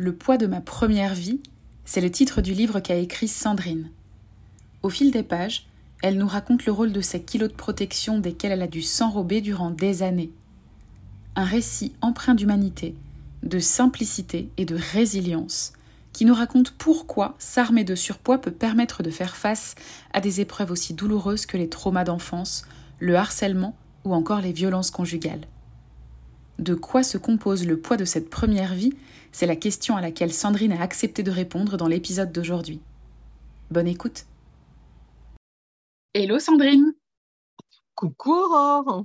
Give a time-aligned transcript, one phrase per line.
[0.00, 1.40] Le poids de ma première vie,
[1.84, 3.90] c'est le titre du livre qu'a écrit Sandrine.
[4.84, 5.66] Au fil des pages,
[6.04, 9.40] elle nous raconte le rôle de ces kilos de protection desquels elle a dû s'enrober
[9.40, 10.30] durant des années.
[11.34, 12.94] Un récit empreint d'humanité,
[13.42, 15.72] de simplicité et de résilience,
[16.12, 19.74] qui nous raconte pourquoi s'armer de surpoids peut permettre de faire face
[20.12, 22.66] à des épreuves aussi douloureuses que les traumas d'enfance,
[23.00, 23.74] le harcèlement
[24.04, 25.48] ou encore les violences conjugales.
[26.60, 28.94] De quoi se compose le poids de cette première vie
[29.32, 32.80] C'est la question à laquelle Sandrine a accepté de répondre dans l'épisode d'aujourd'hui.
[33.70, 34.24] Bonne écoute.
[36.14, 36.94] Hello Sandrine.
[37.94, 39.04] Coucou Aurore.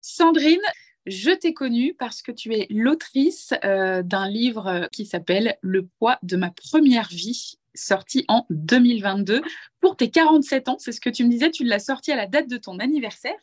[0.00, 0.60] Sandrine,
[1.06, 6.18] je t'ai connue parce que tu es l'autrice euh, d'un livre qui s'appelle Le poids
[6.22, 9.42] de ma première vie, sorti en 2022
[9.80, 10.76] pour tes 47 ans.
[10.78, 13.38] C'est ce que tu me disais, tu l'as sorti à la date de ton anniversaire.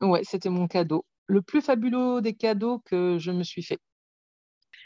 [0.00, 3.78] Ouais, c'était mon cadeau le plus fabuleux des cadeaux que je me suis fait.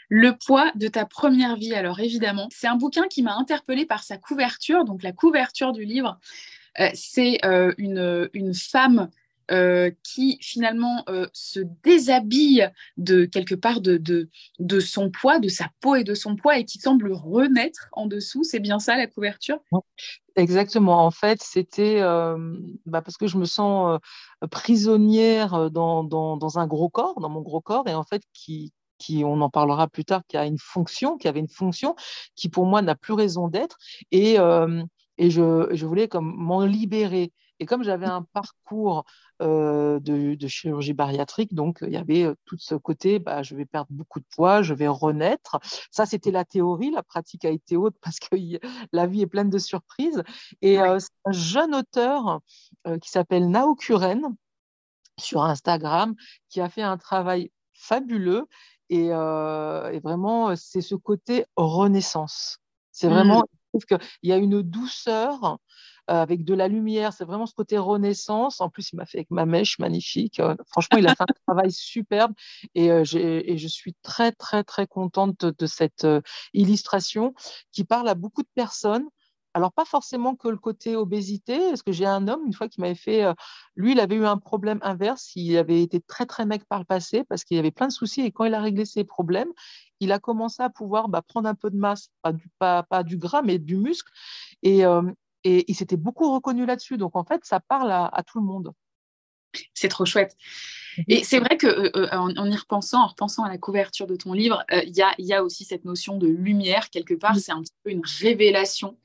[0.09, 4.03] Le poids de ta première vie, alors évidemment, c'est un bouquin qui m'a interpellée par
[4.03, 4.85] sa couverture.
[4.85, 6.19] Donc la couverture du livre,
[6.79, 9.09] euh, c'est euh, une, une, femme
[9.51, 13.97] euh, qui finalement se déshabille de quelque part de,
[14.59, 18.05] de, son poids, de sa peau et de son poids et qui semble renaître en
[18.05, 18.43] dessous.
[18.43, 19.59] C'est bien ça la couverture?
[20.37, 21.05] Exactement.
[21.05, 23.99] En fait, c'était bah, parce que je me sens
[24.51, 28.71] prisonnière dans, dans, dans, un gros corps, dans mon gros corps, et en fait qui,
[28.97, 31.95] qui, on en parlera plus tard, qui a une fonction, qui avait une fonction
[32.35, 33.77] qui pour moi n'a plus raison d'être,
[34.11, 34.37] et,
[35.17, 37.31] et je, je voulais comme m'en libérer.
[37.59, 39.05] Et comme j'avais un parcours
[39.41, 43.65] euh, de, chirurgie bariatrique, donc il y avait euh, tout ce côté, bah, je vais
[43.65, 45.57] perdre beaucoup de poids, je vais renaître.
[45.91, 46.91] Ça, c'était la théorie.
[46.91, 48.35] La pratique a été haute parce que
[48.91, 50.23] la vie est pleine de surprises.
[50.61, 52.41] Et euh, c'est un jeune auteur
[53.01, 54.35] qui s'appelle Nao Kuren
[55.19, 56.15] sur Instagram
[56.49, 58.47] qui a fait un travail fabuleux.
[58.89, 62.59] Et, vraiment, c'est ce côté renaissance.
[62.91, 63.45] C'est vraiment, mmh.
[63.51, 65.59] je trouve qu'il y a une douceur
[66.09, 67.11] euh, avec de la lumière.
[67.11, 68.61] C'est vraiment ce côté renaissance.
[68.61, 70.39] En plus, il m'a fait avec ma mèche magnifique.
[70.39, 72.31] Euh, franchement, il a fait un travail superbe
[72.75, 76.07] et, euh, et, je suis très, très, très contente de, cette
[76.53, 77.33] illustration
[77.73, 79.05] qui parle à beaucoup de personnes.
[79.57, 82.79] Alors, pas forcément que le côté obésité, parce que j'ai un homme, une fois, qui
[82.79, 83.25] m'avait fait.
[83.75, 85.31] lui, il avait eu un problème inverse.
[85.35, 88.21] Il avait été très, très mec par le passé parce qu'il avait plein de soucis.
[88.21, 89.49] Et quand il a réglé ses problèmes,
[89.99, 93.01] il a commencé à pouvoir bah, prendre un peu de masse, pas du, pas, pas
[93.03, 94.11] du gras, mais du muscle.
[94.61, 94.83] Et,
[95.43, 96.97] et il s'était beaucoup reconnu là-dessus.
[96.97, 98.73] Donc, en fait, ça parle à, tout le monde.
[99.73, 100.35] C'est trop chouette.
[100.97, 101.03] Mhm.
[101.07, 104.15] Et c'est vrai que euh, euh, en, y repensant, en repensant à la couverture de
[104.15, 107.35] ton livre, euh, il y, a, aussi cette notion de lumière quelque part.
[107.37, 108.97] C'est un petit peu une révélation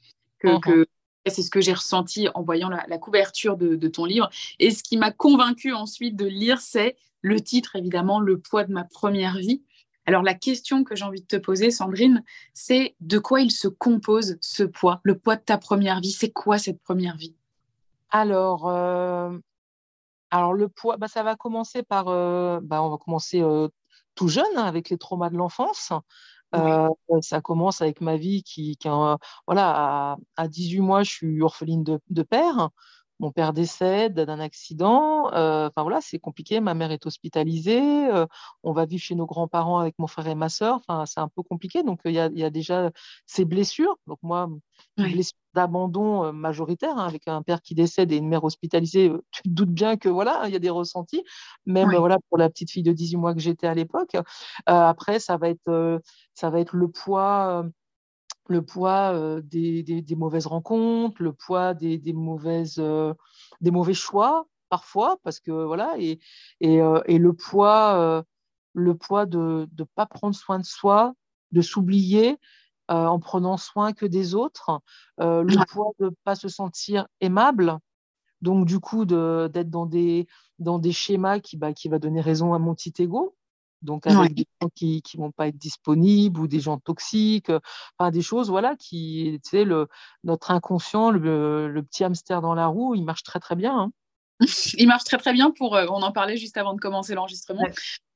[0.60, 0.86] que,
[1.26, 4.28] c'est ce que j'ai ressenti en voyant la, couverture de, de, ton livre.
[4.58, 8.72] Et ce qui m'a convaincu ensuite de lire, c'est le titre évidemment, Le poids de
[8.72, 9.62] ma première vie.
[10.04, 13.68] Alors la question que j'ai envie de te poser, Sandrine, c'est de quoi il se
[13.68, 16.10] compose ce poids, le poids de ta première vie?
[16.10, 17.36] C'est quoi cette première vie?
[18.10, 19.38] Alors, euh,
[20.30, 23.68] alors le poids, bah, ça va commencer par, euh, bah, on va commencer euh,
[24.16, 25.92] tout jeune hein, avec les traumas de l'enfance.
[27.20, 28.78] Ça commence avec ma vie qui,
[29.46, 32.70] voilà, à, 18 mois, je suis orpheline de, de père
[33.22, 35.32] mon père décède d'un accident.
[35.32, 36.60] Euh, enfin voilà, c'est compliqué.
[36.60, 38.10] Ma mère est hospitalisée.
[38.10, 38.26] Euh,
[38.64, 40.80] on va vivre chez nos grands-parents avec mon frère et ma sœur.
[40.86, 41.84] Enfin, c'est un peu compliqué.
[41.84, 42.90] Donc il y, a, déjà
[43.26, 43.96] ces blessures.
[44.08, 44.50] Donc moi,
[44.98, 49.12] une blessure d'abandon euh, majoritaire hein, avec un père qui décède et une mère hospitalisée.
[49.30, 51.22] Tu te doutes bien que voilà, il y a des ressentis.
[51.64, 54.16] Même voilà pour la petite fille de 18 mois que j'étais à l'époque.
[54.66, 56.00] après, ça va être
[56.34, 57.64] ça va être le poids
[58.48, 63.14] le poids euh, des, mauvaises rencontres, le poids des, mauvaises, euh,
[63.60, 66.18] des mauvais choix parfois, parce que voilà, et,
[66.60, 68.24] et, euh, le poids,
[68.74, 71.14] le poids de ne pas prendre soin de soi,
[71.52, 72.38] de s'oublier
[72.88, 74.80] en prenant soin que des autres,
[75.18, 77.78] le poids de ne pas se sentir aimable,
[78.40, 80.26] donc du coup d'être dans des,
[80.58, 83.36] dans des schémas qui, bah, qui va donner raison à mon petit ego
[83.82, 87.60] donc avec des gens qui ne vont pas être disponibles ou des gens toxiques, euh,
[87.98, 89.88] enfin des choses voilà qui, tu sais, le,
[90.24, 93.76] notre inconscient, le, petit hamster dans la roue, il marche très très bien.
[93.76, 93.92] Hein.
[94.78, 97.66] il marche très très bien pour, euh, on en parlait juste avant de commencer l'enregistrement,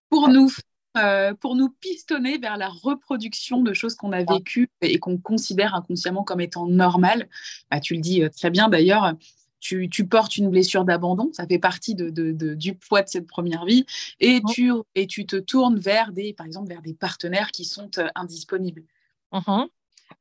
[0.09, 0.51] pour nous
[0.97, 5.75] euh, pour nous pistonner vers la reproduction de choses qu'on a vécues et qu'on considère
[5.75, 7.29] inconsciemment comme étant normales.
[7.71, 9.13] Bah, tu le dis très bien d'ailleurs,
[9.61, 12.11] tu, portes une blessure d'abandon, ça fait partie de,
[12.55, 13.85] du poids de cette première vie,
[14.21, 17.91] et, tu, et tu te tournes vers des, par exemple, vers des partenaires qui sont
[17.99, 18.85] euh, indisponibles.
[19.33, 19.65] Mmh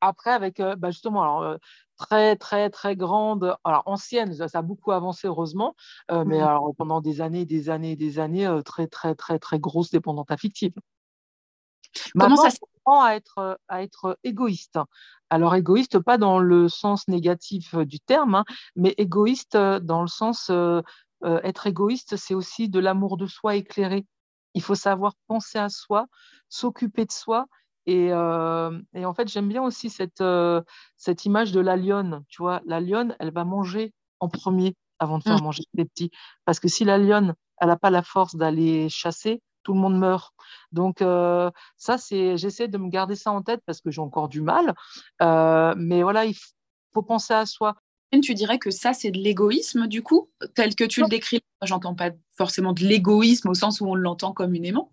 [0.00, 1.56] Après, avec euh, bah, justement, alors, euh,
[1.96, 5.74] très, très, très grande, alors ancienne, ça, a beaucoup avancé heureusement,
[6.10, 9.90] mais mmh alors, pendant des années, des années, des années, très, très, très, très grosse
[9.90, 10.74] dépendante affective.
[12.18, 14.78] Comment ça s'est apprend à être, à être égoïste.
[15.30, 18.44] Alors égoïste, pas dans le sens négatif du terme, hein,
[18.76, 20.50] mais égoïste dans le sens
[21.24, 24.06] être égoïste, c'est aussi de l'amour de soi éclairé.
[24.54, 26.06] Il faut savoir penser à soi,
[26.48, 27.46] s'occuper de soi.
[27.86, 30.22] Et, et en fait, j'aime bien aussi cette,
[30.96, 32.22] cette image de la lionne.
[32.28, 35.44] Tu vois, la lionne, elle va manger en premier avant de faire mmh.
[35.44, 36.10] manger les petits.
[36.44, 39.98] Parce que si la lionne, elle n'a pas la force d'aller chasser, tout le monde
[39.98, 40.32] meurt.
[40.70, 44.28] Donc euh, ça, c'est, j'essaie de me garder ça en tête parce que j'ai encore
[44.28, 44.74] du mal.
[45.20, 46.36] Euh, mais voilà, il
[46.94, 47.74] faut penser à soi.
[48.22, 51.42] Tu dirais que ça, c'est de l'égoïsme, du coup, tel que tu le décris.
[51.62, 54.90] J'entends pas forcément de l'égoïsme au sens où on l'entend communément.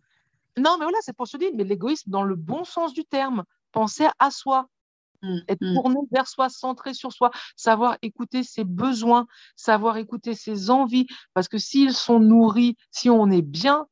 [0.57, 3.43] Non, mais voilà, c'est pour se dire, mais l'égoïsme dans le bon sens du terme.
[3.71, 4.67] Penser à soi,
[5.21, 5.73] mmh, être mmh.
[5.75, 11.47] tourné vers soi, centré sur soi, savoir écouter ses besoins, savoir écouter ses envies, parce
[11.47, 13.85] que s'ils sont nourris, si on est bien,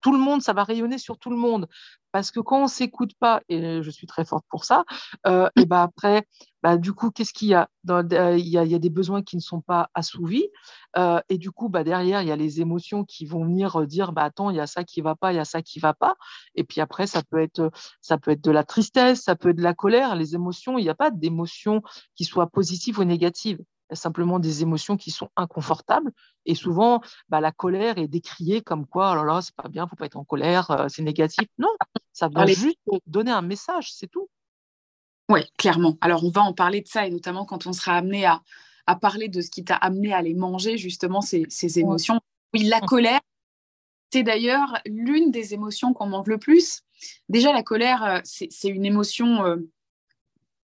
[0.00, 1.68] tout le monde, ça va rayonner sur tout le monde.
[2.12, 4.84] Parce que quand on s'écoute pas, et je suis très forte pour ça,
[5.26, 6.26] euh, et ben après,
[6.62, 8.90] bah, du coup, qu'est-ce qu'il y a euh, il, y a, il y a des
[8.90, 10.48] besoins qui ne sont pas assouvis.
[10.96, 14.12] Euh, et du coup, bah, derrière, il y a les émotions qui vont venir dire,
[14.12, 15.94] bah, attends, il y a ça qui va pas, il y a ça qui va
[15.94, 16.16] pas.
[16.56, 17.70] Et puis après, ça peut être,
[18.00, 20.16] ça peut être de la tristesse, ça peut être de la colère.
[20.16, 21.82] Les émotions, il n'y a pas d'émotions
[22.16, 23.60] qui soient positives ou négatives
[23.96, 26.12] simplement des émotions qui sont inconfortables.
[26.46, 29.96] Et souvent, bah, la colère est décriée comme quoi, oh là, c'est pas bien, faut
[29.96, 31.46] pas être en colère, euh, c'est négatif.
[31.58, 31.68] Non,
[32.12, 34.28] ça vient juste donner un message, c'est tout.
[35.28, 35.96] Oui, clairement.
[36.00, 38.42] Alors, on va en parler de ça, et notamment quand on sera amené à,
[38.86, 42.20] à parler de ce qui t'a amené à les manger, justement, ces, ces émotions.
[42.52, 43.20] Oui, la colère,
[44.12, 46.82] c'est d'ailleurs l'une des émotions qu'on manque le plus.
[47.28, 49.44] Déjà, la colère, euh, c'est une émotion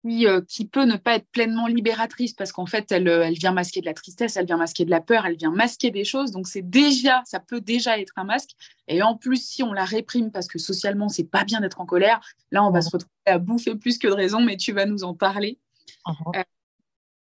[0.04, 3.34] euh, euh, qui, peut ne pas être pleinement libératrice parce qu'en fait, elle, euh, elle
[3.34, 6.04] vient masquer de la tristesse, elle vient masquer de la peur, elle vient masquer des
[6.04, 6.30] choses.
[6.30, 8.50] Donc, c'est déjà, ça peut déjà être un masque.
[8.88, 11.86] Et en plus, si on la réprime parce que socialement, c'est pas bien d'être en
[11.86, 12.20] colère,
[12.50, 15.04] là, on va se retrouver à bouffer plus que de raison, mais tu vas nous
[15.04, 15.58] en parler.
[16.06, 16.38] Uh-huh.
[16.38, 16.42] Euh,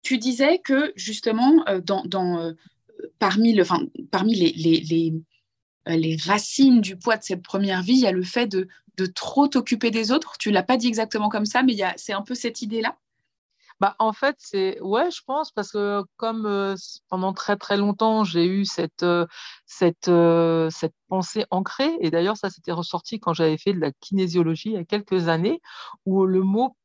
[0.02, 2.54] tu disais que justement, dans, dans
[3.20, 3.64] parmi, le,
[4.10, 5.14] parmi les, les, les
[5.88, 8.68] les racines du poids de cette première vie, il y a le fait de,
[9.00, 10.36] de trop t'occuper des autres.
[10.40, 12.98] Tu l'as pas dit exactement comme ça, mais c'est un peu cette idée-là.
[13.80, 16.76] Bah, en fait, c'est ouais, je pense parce que comme euh,
[17.08, 19.26] pendant très très longtemps, j'ai eu cette euh,
[19.66, 23.92] cette euh, cette pensée ancrée et d'ailleurs ça s'était ressorti quand j'avais fait de la
[23.94, 25.62] kinésiologie il y a quelques années
[26.06, 26.76] où le mot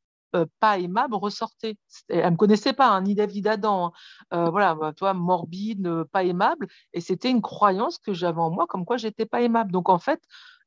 [0.61, 1.77] pas aimable ressortait.
[2.09, 3.93] Elle me connaissait pas, hein, ni David Adam.
[4.33, 4.51] Hein.
[4.51, 6.67] voilà, bah, toi, morbide, pas aimable.
[6.93, 9.71] Et c'était une croyance que j'avais en moi, comme quoi j'étais pas aimable.
[9.71, 10.21] Donc en fait,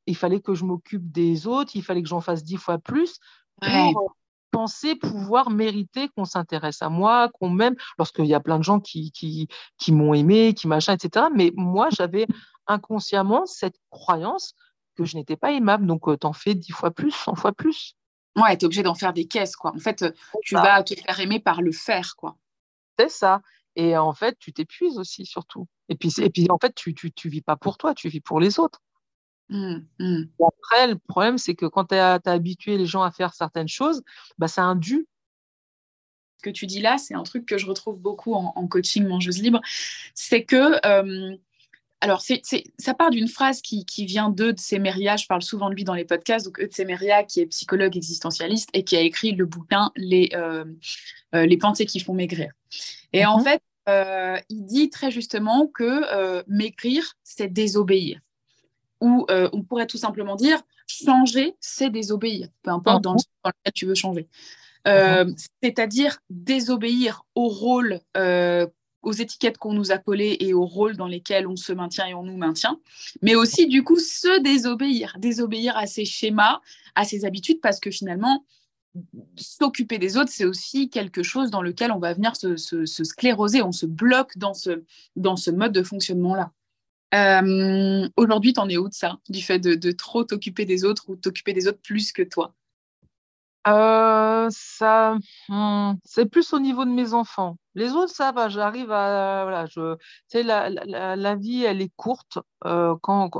[0.08, 3.18] il fallait que je m'occupe des autres, il fallait que j'en fasse dix fois plus
[3.60, 4.16] pour
[4.50, 8.80] penser pouvoir mériter qu'on s'intéresse à moi, qu'on m'aime, lorsqu'il y a plein de gens
[8.80, 11.26] qui, qui, qui m'ont aimé, qui machin, etc.
[11.34, 12.26] Mais moi, j'avais
[12.66, 14.54] inconsciemment cette croyance
[14.96, 17.94] que je n'étais pas aimable, donc euh, t'en fais dix fois plus, cent fois plus.
[18.36, 19.72] Ouais, tu es obligé d'en faire des caisses, quoi.
[19.74, 20.04] En fait,
[20.42, 22.36] tu vas te faire aimer par le faire, quoi.
[22.98, 23.42] C'est ça.
[23.76, 25.68] Et en fait, tu t'épuises aussi, surtout.
[25.88, 28.20] Et puis, et puis en fait, tu, tu, tu vis pas pour toi, tu vis
[28.20, 28.80] pour les autres.
[29.50, 30.22] Mmh, mmh.
[30.46, 34.02] Après, le problème, c'est que quand tu as, habitué les gens à faire certaines choses,
[34.38, 35.06] bah, c'est un dû.
[36.38, 39.42] Ce que tu dis là, c'est un truc que je retrouve beaucoup en, coaching mangeuse
[39.42, 39.60] libre.
[40.14, 41.36] C'est que, euh,
[42.00, 45.16] alors, ça part d'une phrase qui, vient d'eux de Semeria.
[45.16, 46.44] Je parle souvent de lui dans les podcasts.
[46.44, 50.64] Donc, de Semeria, qui est psychologue existentialiste et qui a écrit le bouquin Les, euh,
[51.34, 52.52] euh, les pensées qui font maigrir.
[53.12, 53.62] Et en mmh fait,
[54.50, 58.20] il dit très justement que maigrir, c'est désobéir
[59.00, 63.50] ou euh, on pourrait tout simplement dire changer, c'est désobéir, peu importe dans, le, dans
[63.50, 64.28] lequel tu veux changer.
[64.86, 65.46] Euh, uh-huh.
[65.62, 68.66] C'est-à-dire désobéir au rôle, euh,
[69.02, 72.14] aux étiquettes qu'on nous a collées et aux rôles dans lesquels on se maintient et
[72.14, 72.78] on nous maintient,
[73.22, 76.60] mais aussi du coup se désobéir, désobéir à ces schémas,
[76.94, 78.44] à ces habitudes, parce que finalement,
[79.36, 83.62] s'occuper des autres, c'est aussi quelque chose dans lequel on va venir se, se, scléroser,
[83.62, 84.82] on se bloque dans ce,
[85.16, 86.52] dans ce mode de fonctionnement-là.
[87.14, 91.16] Euh, aujourd'hui, t'en es où de ça, du fait de, trop t'occuper des autres ou
[91.16, 92.54] t'occuper des autres plus que toi?
[93.66, 95.16] Euh, ça,
[95.48, 97.58] hmm, c'est plus au niveau de mes enfants.
[97.74, 99.96] Les autres, ça va, j'arrive à, voilà, je,
[100.30, 102.38] tu la, la, vie, elle est courte.
[102.64, 103.30] Euh, quand,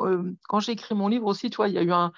[0.49, 2.13] quand j'ai écrit mon livre aussi, toi, il y a eu un,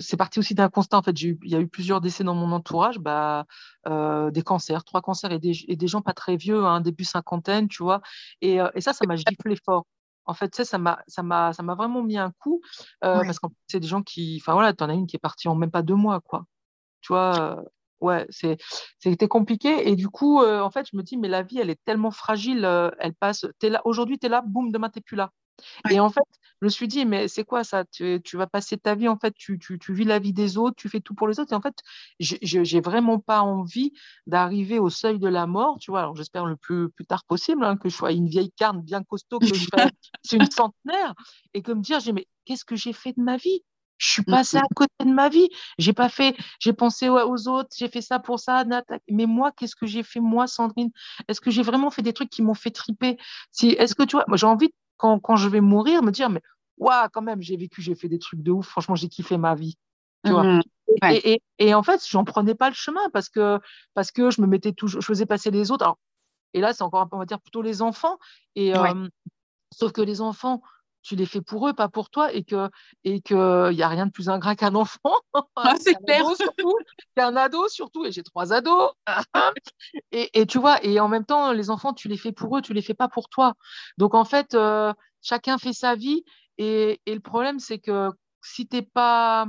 [0.00, 0.98] c'est parti aussi d'un constat.
[0.98, 3.46] En fait, il y a eu plusieurs décès dans mon entourage, bah,
[3.86, 7.68] des cancers, trois cancers et des, et des gens pas très vieux, hein, début cinquantaine,
[7.68, 8.00] tu vois.
[8.40, 9.86] Et, et ça, ça m'a giflé fort.
[10.26, 12.60] En fait, ça m'a, ça m'a, ça m'a vraiment mis un coup
[13.04, 15.48] euh, parce que c'est des gens qui, enfin voilà, en as une qui est partie
[15.48, 16.44] en même pas deux mois, quoi.
[17.00, 17.62] Tu vois, euh,
[18.00, 18.58] ouais, c'est,
[18.98, 21.70] c'était compliqué et du coup, euh, en fait, je me dis, mais la vie, elle
[21.70, 22.64] est tellement fragile,
[22.98, 23.46] elle passe.
[23.58, 25.30] T'es là, aujourd'hui, tu es là, boum, demain, t'es plus là.
[25.90, 26.22] Et en fait,
[26.62, 27.84] je me suis dit, mais c'est quoi ça?
[27.84, 30.76] Tu, vas passer ta vie, en fait, tu, tu, tu, vis la vie des autres,
[30.76, 31.52] tu fais tout pour les autres.
[31.52, 31.74] Et en fait,
[32.20, 33.92] j'ai vraiment pas envie
[34.28, 36.00] d'arriver au seuil de la mort, tu vois.
[36.00, 39.02] Alors, j'espère le plus, plus tard possible, hein, que je sois une vieille carne bien
[39.02, 39.66] costaud, que je
[40.22, 41.14] c'est une centenaire,
[41.54, 43.62] et que me dire, mais qu'est-ce que j'ai fait de ma vie?
[43.98, 45.48] Je suis passée à côté de ma vie.
[45.78, 48.64] J'ai pas fait, j'ai pensé aux autres, j'ai fait ça pour ça,
[49.08, 50.90] mais moi, qu'est-ce que j'ai fait moi, Sandrine?
[51.28, 53.16] Est-ce que j'ai vraiment fait des trucs qui m'ont fait triper?
[53.52, 54.72] Si, est-ce que tu vois, moi j'ai envie
[55.02, 56.40] quand, quand, je vais mourir me dire, mais
[56.78, 58.68] waouh, quand même, j'ai vécu, j'ai fait des trucs de ouf.
[58.68, 59.76] Franchement, j'ai kiffé ma vie.
[60.24, 60.62] Tu vois mmh
[61.10, 63.58] et, et, et, en fait, j'en prenais pas le chemin parce que
[63.94, 65.96] parce que je me mettais toujours, je faisais passer les autres.
[66.52, 68.18] et là, c'est encore, on va dire plutôt les enfants.
[68.56, 69.08] Et euh,
[69.72, 70.60] sauf que les enfants,
[71.02, 72.70] tu les fais pour eux, pas pour toi, et que
[73.04, 75.14] et que il y a rien de plus ingrat qu'un enfant.
[75.56, 76.24] Ah, c'est clair.
[76.36, 76.76] Surtout,
[77.16, 78.90] qu'un ado surtout, et j'ai trois ados.
[80.12, 82.62] et, et, tu vois, et en même temps, les enfants, tu les fais pour eux,
[82.62, 83.54] tu les fais pas pour toi.
[83.98, 86.24] Donc en fait, euh, chacun fait sa vie,
[86.58, 88.08] et, et le problème, c'est que
[88.42, 89.46] si t'es pas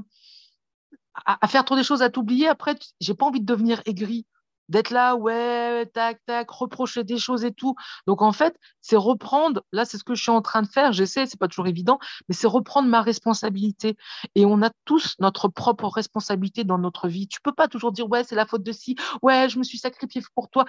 [1.25, 4.25] à, à, faire trop des choses, à t'oublier, après, j'ai pas envie de devenir aigri
[4.69, 7.75] d'être là, ouais, tac, tac, reprocher des choses et tout.
[8.07, 10.93] Donc en fait, c'est reprendre, là c'est ce que je suis en train de faire,
[10.93, 13.97] j'essaie, c'est pas toujours évident, mais c'est reprendre ma responsabilité.
[14.35, 17.27] Et on a tous notre propre responsabilité dans notre vie.
[17.27, 19.77] Tu peux pas toujours dire, ouais, c'est la faute de ci, ouais, je me suis
[19.77, 20.65] sacrifié pour toi.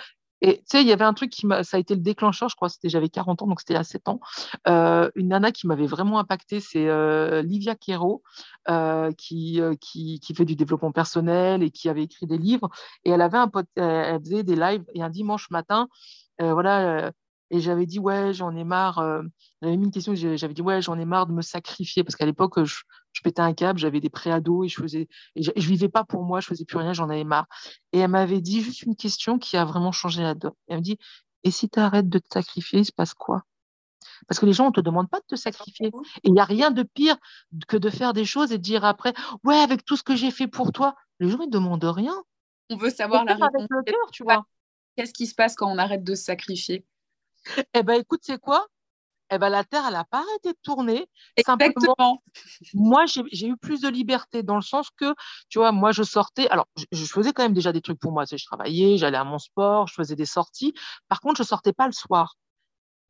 [0.46, 2.50] Et tu sais, il y avait un truc qui m'a, ça a été le déclencheur,
[2.50, 4.20] je crois, c'était j'avais 40 ans, donc c'était à 7 ans.
[4.68, 8.22] Euh, une nana qui m'avait vraiment impacté, c'est euh, Livia Quero,
[8.68, 9.58] euh, qui,
[10.36, 12.68] fait du développement personnel et qui avait écrit des livres.
[13.04, 15.88] Et elle avait un elle faisait des lives et un dimanche matin,
[16.38, 17.10] voilà,
[17.50, 18.98] et j'avais dit, ouais, j'en ai marre.
[18.98, 19.22] Euh,
[19.62, 22.02] j'avais mis une question, j'avais dit, ouais, j'en ai marre de me sacrifier.
[22.02, 22.82] Parce qu'à l'époque, je,
[23.12, 26.24] je, pétais un câble, j'avais des préados et je faisais, et je, vivais pas pour
[26.24, 27.46] moi, je faisais plus rien, j'en avais marre.
[27.92, 30.52] Et elle m'avait dit juste une question qui a vraiment changé la donne.
[30.68, 30.98] Elle me dit,
[31.44, 33.42] et si tu arrêtes de te sacrifier, il se passe quoi?
[34.26, 35.88] Parce que les gens, on ne te demande pas de te sacrifier.
[35.88, 37.16] Et il n'y a rien de pire
[37.68, 39.12] que de faire des choses et de dire après,
[39.44, 42.14] ouais, avec tout ce que j'ai fait pour toi, les gens, ils ne demandent rien.
[42.70, 43.68] On veut savoir la réponse.
[44.12, 44.44] tu vois.
[44.96, 46.84] Qu'est-ce qui se passe quand on arrête de se sacrifier?
[47.74, 48.66] Eh ben, écoute, c'est quoi?
[49.30, 51.08] Eh ben, la Terre, elle n'a pas arrêté de tourner.
[51.36, 52.22] Exactement.
[52.74, 55.14] moi, j'ai eu plus de liberté dans le sens que,
[55.48, 56.48] tu vois, moi, je sortais.
[56.48, 58.24] Alors, je, faisais quand même déjà des trucs pour moi.
[58.30, 60.74] Je travaillais, j'allais à mon sport, je faisais des sorties.
[61.08, 62.36] Par contre, je sortais pas le soir.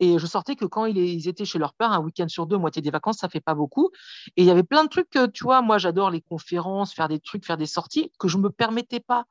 [0.00, 2.82] Et je sortais que quand ils étaient chez leur père, un week-end sur deux, moitié
[2.82, 3.90] des vacances, ça fait pas beaucoup.
[4.36, 7.08] Et il y avait plein de trucs que, tu vois, moi, j'adore les conférences, faire
[7.08, 9.24] des trucs, faire des sorties que je me permettais pas.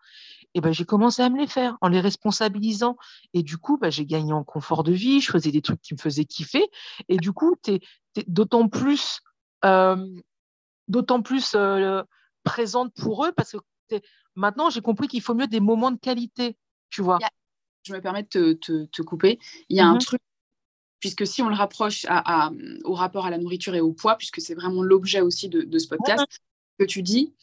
[0.54, 2.98] Et ben, j'ai commencé à me les faire en les responsabilisant.
[3.34, 5.94] Et du coup, ben, j'ai gagné en confort de vie, je faisais des trucs qui
[5.94, 6.66] me faisaient kiffer.
[7.10, 7.82] Et du coup, tu es,
[8.28, 9.22] d'autant plus,
[9.66, 10.08] euh,
[10.88, 12.04] d'autant plus euh,
[12.44, 13.54] présente pour eux parce
[13.90, 14.02] que
[14.36, 16.58] maintenant, j'ai compris qu'il faut mieux des moments de qualité,
[16.90, 17.20] tu vois.
[17.84, 19.40] Je me permets de te, te, couper.
[19.70, 20.22] Il y a un mmh truc
[21.04, 22.50] puisque si on le rapproche à,
[22.86, 25.88] au rapport à la nourriture et au poids, puisque c'est vraiment l'objet aussi de, ce
[25.90, 26.26] podcast,
[26.80, 27.34] que tu dis,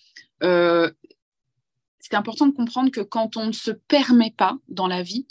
[0.42, 0.90] euh,
[2.10, 5.26] c'est important de comprendre que quand on ne se permet pas dans la vie,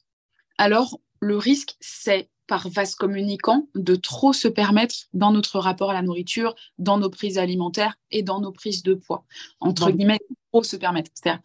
[0.57, 5.93] alors le risque, c'est par vaste communicant de trop se permettre dans notre rapport à
[5.93, 9.25] la nourriture, dans nos prises alimentaires et dans nos prises de poids.
[9.59, 10.19] Entre guillemets,
[10.51, 11.11] trop se permettre.
[11.13, 11.41] C'est-à-dire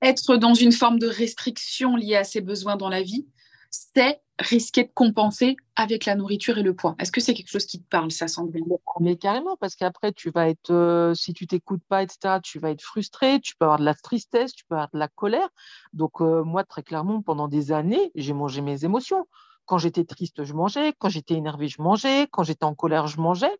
[0.00, 3.26] être dans une forme de restriction liée à ses besoins dans la vie,
[3.72, 6.94] c'est risquer de compenser avec la nourriture et le poids.
[6.98, 8.64] Est-ce que c'est quelque chose qui te parle, ça, Sandrine?
[9.00, 12.70] Mais carrément, parce qu'après, tu vas être, euh, si tu t'écoutes pas, etc., tu vas
[12.70, 15.48] être frustré, tu peux avoir de la tristesse, tu peux avoir de la colère.
[15.92, 19.26] Donc, euh, moi, très clairement, pendant des années, j'ai mangé mes émotions.
[19.64, 20.92] Quand j'étais triste, je mangeais.
[20.98, 22.26] Quand j'étais énervé, je mangeais.
[22.30, 23.52] Quand j'étais en colère, je mangeais.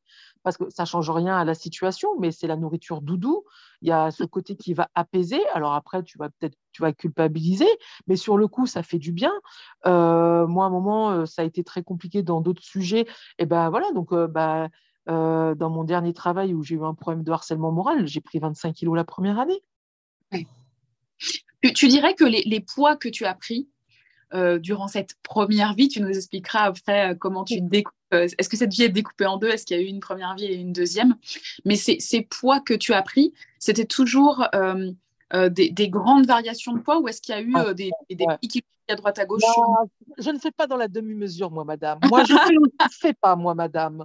[0.42, 3.44] Parce que ça change rien à la situation, mais c'est la nourriture doudou.
[3.80, 5.40] Il y a ce côté qui va apaiser.
[5.54, 7.68] Alors après, tu vas peut-être tu vas culpabiliser,
[8.06, 9.32] mais sur le coup, ça fait du bien.
[9.86, 13.06] Euh, moi, à un moment, euh, ça a été très compliqué dans d'autres sujets.
[13.38, 14.68] Et ben voilà, donc euh, bah,
[15.06, 18.72] dans mon dernier travail où j'ai eu un problème de harcèlement moral, j'ai pris 25
[18.72, 19.62] kilos la première année.
[21.74, 23.68] Tu, dirais que les, poids que tu as pris,
[24.34, 25.88] euh, durant cette première vie.
[25.88, 27.94] Tu nous expliqueras après euh, comment tu découpes.
[28.14, 29.48] Euh, est-ce que cette vie est découpée en deux?
[29.48, 31.16] Est-ce qu'il y a eu une première vie et une deuxième?
[31.64, 34.46] Mais ces, poids que tu as pris, c'était toujours
[35.32, 38.64] des, grandes variations de poids ou est-ce qu'il y a eu ah, des, des, petits
[38.88, 39.42] à droite à gauche
[40.18, 41.98] Je ne fais pas dans la demi-mesure, moi, madame.
[42.10, 44.04] Moi, je ne fais pas, moi, madame.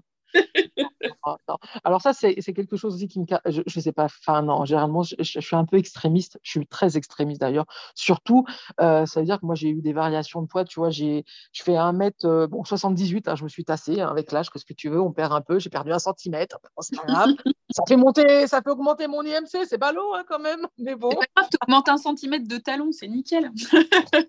[1.83, 3.25] Alors ça, c'est quelque chose aussi qui me...
[3.45, 6.97] Je, ne sais pas, enfin non, généralement, je, suis un peu extrémiste, je suis très
[6.97, 7.65] extrémiste d'ailleurs.
[7.95, 8.45] Surtout,
[8.81, 11.23] euh, ça veut dire que moi, j'ai eu des variations de poids, tu vois, je
[11.53, 14.65] fais 1 mètre, euh, bon, 78, hein, je me suis tassée hein, avec l'âge, qu'est-ce
[14.65, 17.29] que tu veux, on perd un peu, j'ai perdu un centimètre, c'est grave.
[17.69, 21.09] ça fait monter, ça fait augmenter mon IMC, c'est ballot hein, quand même, mais bon.
[21.09, 23.51] C'est pas grave, augmentes un centimètre de talon, c'est nickel.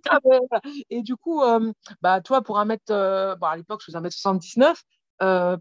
[0.09, 0.19] Ah,
[0.91, 4.01] et du coup, euh, bah, toi, pour un mètre, bon, à l'époque, je faisais 1
[4.01, 4.83] mètre 79,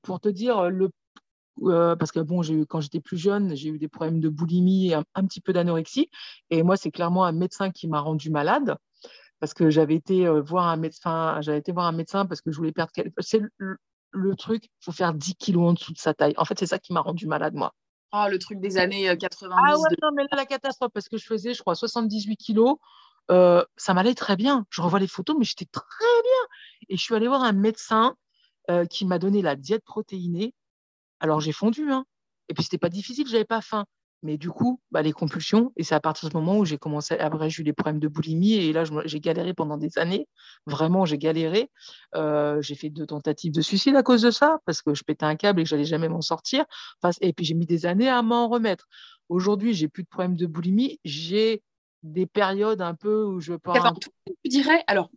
[0.04, 0.90] pour te dire, le
[1.62, 4.94] parce que bon, eu, quand j'étais plus jeune, j'ai eu des problèmes de boulimie et
[4.94, 6.10] un, petit peu d'anorexie.
[6.50, 8.78] Et moi, c'est clairement un médecin qui m'a rendu malade
[9.40, 12.58] parce que j'avais été voir un médecin, j'avais été voir un médecin parce que je
[12.58, 12.92] voulais perdre.
[13.20, 13.42] C'est
[14.12, 16.34] le, truc, il faut faire 10 kilos en dessous de sa taille.
[16.38, 17.74] En fait, c'est ça qui m'a rendu malade, moi.
[18.14, 19.54] Oh, le truc des années 90.
[19.56, 22.78] Ah ouais, non, mais là, la catastrophe, parce que je faisais, je crois, 78 kilos.
[23.30, 24.66] ça m'allait très bien.
[24.70, 26.88] Je revois les photos, mais j'étais très bien.
[26.90, 28.16] Et je suis allée voir un médecin
[28.90, 30.54] qui m'a donné la diète protéinée.
[31.20, 32.06] Alors j'ai fondu, hein.
[32.50, 33.86] Et puis c'était pas difficile, j'avais pas faim.
[34.24, 36.80] Mais du coup, bah, les compulsions, et c'est à partir de ce moment où j'ai
[36.80, 40.28] commencé, après j'ai eu des problèmes de boulimie, et là j'ai galéré pendant des années,
[40.66, 41.70] vraiment j'ai galéré.
[42.16, 45.26] Euh, j'ai fait deux tentatives de suicide à cause de ça, parce que je pétais
[45.26, 46.66] un câble et que j'allais jamais m'en sortir.
[47.02, 48.88] Enfin, et puis j'ai mis des années à m'en remettre.
[49.30, 51.62] Aujourd'hui, j'ai plus de problèmes de boulimie, j'ai
[52.02, 53.72] des périodes un peu où je peux.
[54.44, 55.12] Tu dirais, alors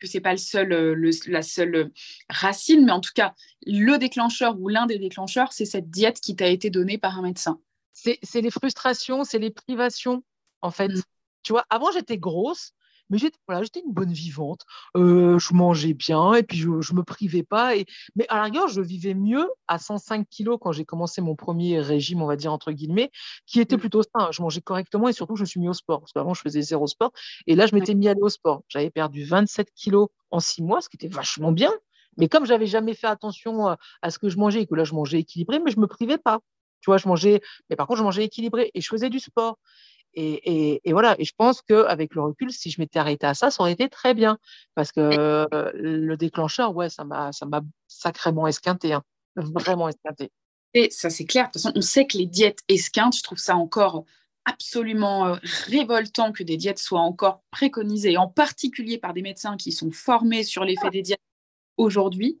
[0.00, 1.92] que c'est pas le seul, euh, le, la seule euh,
[2.28, 3.34] racine, mais en tout cas,
[3.66, 7.22] le déclencheur ou l'un des déclencheurs, c'est cette diète qui t'a été donnée par un
[7.22, 7.60] médecin.
[7.92, 10.24] C'est les frustrations, c'est les privations,
[10.62, 10.88] en fait.
[10.88, 11.02] Mm.
[11.42, 12.72] Tu vois, avant, j'étais grosse,
[13.10, 14.62] mais j'étais voilà, une bonne vivante.
[14.96, 17.76] Euh, je mangeais bien et puis je ne me privais pas.
[17.76, 17.86] Et...
[18.16, 21.80] Mais à la rigueur, je vivais mieux à 105 kilos quand j'ai commencé mon premier
[21.80, 23.10] régime, on va dire entre guillemets,
[23.46, 23.80] qui était mmh.
[23.80, 24.30] plutôt sain.
[24.30, 26.00] Je mangeais correctement et surtout, je me suis mis au sport.
[26.00, 27.12] Parce qu'avant, je faisais zéro sport.
[27.46, 28.62] Et là, je m'étais mis à aller au sport.
[28.68, 31.72] J'avais perdu 27 kilos en six mois, ce qui était vachement bien.
[32.16, 34.84] Mais comme j'avais jamais fait attention euh, à ce que je mangeais et que là,
[34.84, 36.40] je mangeais équilibré, mais je me privais pas.
[36.80, 39.58] Tu vois, je mangeais, mais par contre, je mangeais équilibré et je faisais du sport.
[40.14, 43.62] Et, voilà, et je pense qu'avec le recul, si je m'étais arrêtée à ça, ça
[43.62, 44.38] aurait été très bien.
[44.74, 47.30] Parce que le déclencheur, ouais, ça m'a
[47.86, 49.02] sacrément esquinté, hein.
[49.36, 50.30] vraiment esquinté.
[50.74, 51.46] Et ça, c'est clair.
[51.46, 54.04] De toute façon, on sait que les diètes esquintent, je trouve ça encore
[54.44, 55.36] absolument
[55.66, 60.44] révoltant que des diètes soient encore préconisées, en particulier par des médecins qui sont formés
[60.44, 61.20] sur l'effet des diètes
[61.76, 62.40] aujourd'hui.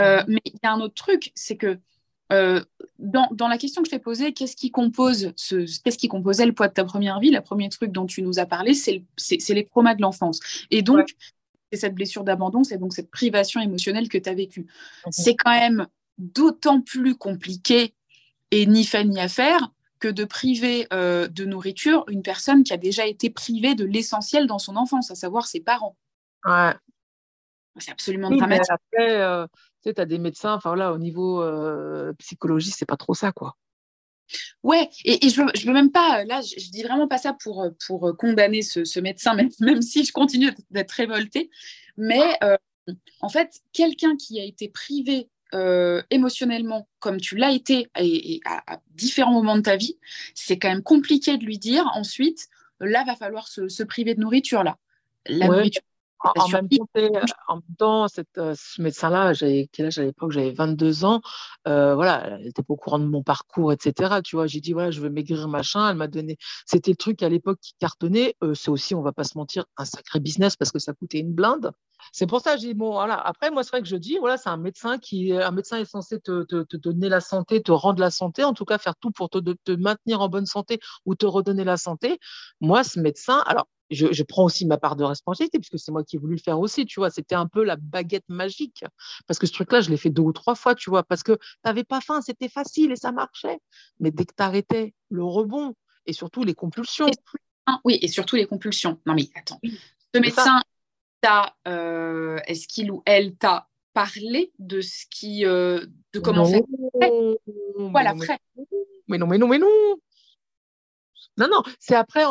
[0.00, 1.78] Euh, mais il y a un autre truc, c'est que
[2.32, 2.62] euh,
[2.98, 6.52] dans, la question que je t'ai posée, qu'est-ce qui compose ce, qu'est-ce qui composait le
[6.52, 7.30] poids de ta première vie?
[7.30, 9.02] Le premier truc dont tu nous as parlé, c'est,
[9.48, 10.40] les traumas de l'enfance.
[10.70, 11.14] Et donc,
[11.72, 14.62] c'est cette blessure d'abandon, c'est donc cette privation émotionnelle que tu as vécue.
[15.06, 15.12] Mhm.
[15.12, 15.86] C'est quand même
[16.18, 17.94] d'autant plus compliqué
[18.50, 22.72] et ni fait ni à faire que de priver euh, de nourriture une personne qui
[22.72, 25.96] a déjà été privée de l'essentiel dans son enfance, à savoir ses parents.
[26.44, 26.72] Ouais.
[27.78, 28.70] C'est absolument dramatique.
[28.70, 29.46] Après, euh,
[29.88, 33.32] sais, tu as des médecins, enfin là, au niveau euh, psychologie, c'est pas trop ça,
[33.32, 33.56] quoi.
[34.62, 37.66] Ouais, et, je, veux, je veux même pas, là, je, dis vraiment pas ça pour,
[37.86, 41.50] pour condamner ce, médecin, même, même, si je continue d'être révoltée.
[41.96, 42.56] Mais euh,
[43.20, 48.80] en fait, quelqu'un qui a été privé euh, émotionnellement, comme tu l'as été et, à,
[48.90, 49.98] différents moments de ta vie,
[50.34, 52.48] c'est quand même compliqué de lui dire ensuite,
[52.80, 54.76] là, va falloir se, priver de nourriture, là.
[55.26, 55.82] La nourriture,
[56.20, 56.86] en, même temps,
[57.48, 59.32] en, même temps, cette, euh, ce médecin-là,
[59.72, 60.32] quel âge à l'époque?
[60.32, 61.20] J'avais 22 ans.
[61.66, 64.20] Euh, voilà, elle n'était pas au courant de mon parcours, etc.
[64.24, 65.90] Tu vois, j'ai dit voilà, je veux maigrir, machin.
[65.90, 66.36] Elle m'a donné.
[66.66, 68.34] C'était le truc à l'époque qui cartonnait.
[68.42, 71.18] Euh, c'est aussi, on va pas se mentir, un sacré business parce que ça coûtait
[71.20, 71.72] une blinde.
[72.12, 73.14] C'est pour ça que j'ai dit bon, voilà.
[73.14, 75.84] Après, moi, c'est vrai que je dis voilà, c'est un médecin qui, un médecin est
[75.84, 78.96] censé te, te, te, donner la santé, te rendre la santé, en tout cas faire
[78.96, 82.18] tout pour te, te maintenir en bonne santé ou te redonner la santé.
[82.60, 86.16] Moi, ce médecin, alors je, prends aussi ma part de responsabilité, puisque c'est moi qui
[86.16, 87.10] ai voulu le faire aussi, tu vois.
[87.10, 88.84] C'était un peu la baguette magique.
[89.26, 91.32] Parce que ce truc-là, je l'ai fait deux ou trois fois, tu vois, parce que
[91.32, 93.58] tu n'avais pas faim, c'était facile et ça marchait.
[94.00, 95.74] Mais dès que tu arrêtais le rebond
[96.06, 97.10] et surtout les compulsions.
[97.84, 99.00] oui, et surtout les compulsions.
[99.06, 99.60] Non, mais attends.
[100.14, 100.60] Ce médecin,
[101.66, 105.44] euh, est-ce qu'il ou elle t'a parlé de ce qui.
[105.44, 106.62] Euh, de comment faire
[107.76, 108.38] Voilà, après.
[109.08, 109.96] Mais non, mais non, mais non.
[111.38, 112.24] Non, non, c'est après,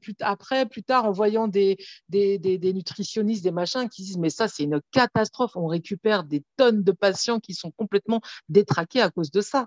[0.00, 1.76] plus, après, plus tard, en voyant des,
[2.08, 5.52] des, des, nutritionnistes, des machins qui disent, mais ça, c'est une catastrophe.
[5.56, 9.66] On récupère des tonnes de patients qui sont complètement détraqués à cause de ça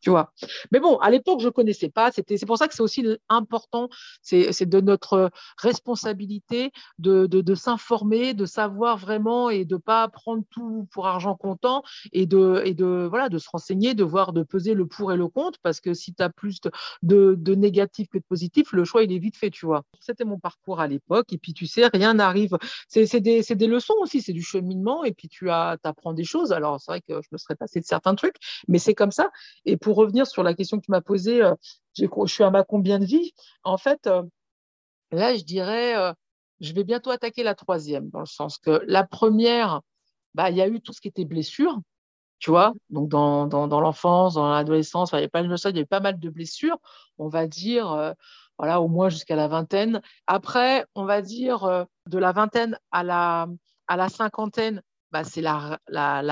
[0.00, 0.32] tu vois.
[0.72, 2.10] Mais bon, à l'époque, je ne connaissais pas.
[2.12, 3.88] C'est pour ça que c'est aussi important,
[4.22, 10.86] c'est, de notre responsabilité de, de, s'informer, de savoir vraiment et de pas prendre tout
[10.92, 11.82] pour argent comptant
[12.12, 15.16] et de, et de, voilà, de se renseigner, de voir, de peser le pour et
[15.16, 16.60] le contre, parce que si tu as plus
[17.02, 19.82] de, de, négatif que de positif, le choix, il est vite fait, tu vois.
[20.00, 21.32] C'était mon parcours à l'époque.
[21.32, 22.56] Et puis, tu sais, rien n'arrive.
[22.88, 25.04] C'est, des, des leçons aussi, c'est du cheminement.
[25.04, 26.52] Et puis, tu as, apprends des choses.
[26.52, 28.36] Alors, c'est vrai que je me serais passé de certains trucs,
[28.68, 29.30] mais c'est comme ça.
[29.64, 31.54] Et pour revenir sur la question que tu m'as posée, euh,
[31.96, 33.32] je suis à ma combien de vie
[33.64, 34.22] En fait, euh,
[35.10, 36.12] là, je dirais, euh,
[36.60, 39.80] je vais bientôt attaquer la troisième, dans le sens que la première,
[40.34, 41.78] bah, il y a eu tout ce qui était blessure,
[42.38, 43.46] tu vois, donc dans,
[43.80, 46.78] l'enfance, dans l'adolescence, il y avait pas il y pas mal de blessures,
[47.18, 48.14] on va dire,
[48.58, 50.00] voilà, au moins jusqu'à la vingtaine.
[50.26, 55.78] Après, on va dire de la vingtaine à la, cinquantaine, bah, c'est la,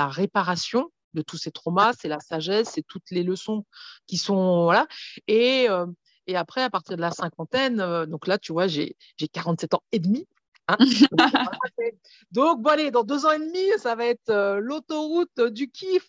[0.09, 3.65] réparation de tous ces traumas, c'est la sagesse, c'est toutes les leçons
[4.07, 4.65] qui sont.
[4.65, 4.87] Voilà.
[5.27, 5.87] Et, euh,
[6.27, 8.97] et après, à partir de la cinquantaine, euh, donc là, tu vois, j'ai
[9.33, 10.27] 47 ans et demi.
[10.69, 10.77] Hein.
[12.33, 16.09] donc, bon, allez, dans deux ans et demi, ça va être euh, l'autoroute du kiff.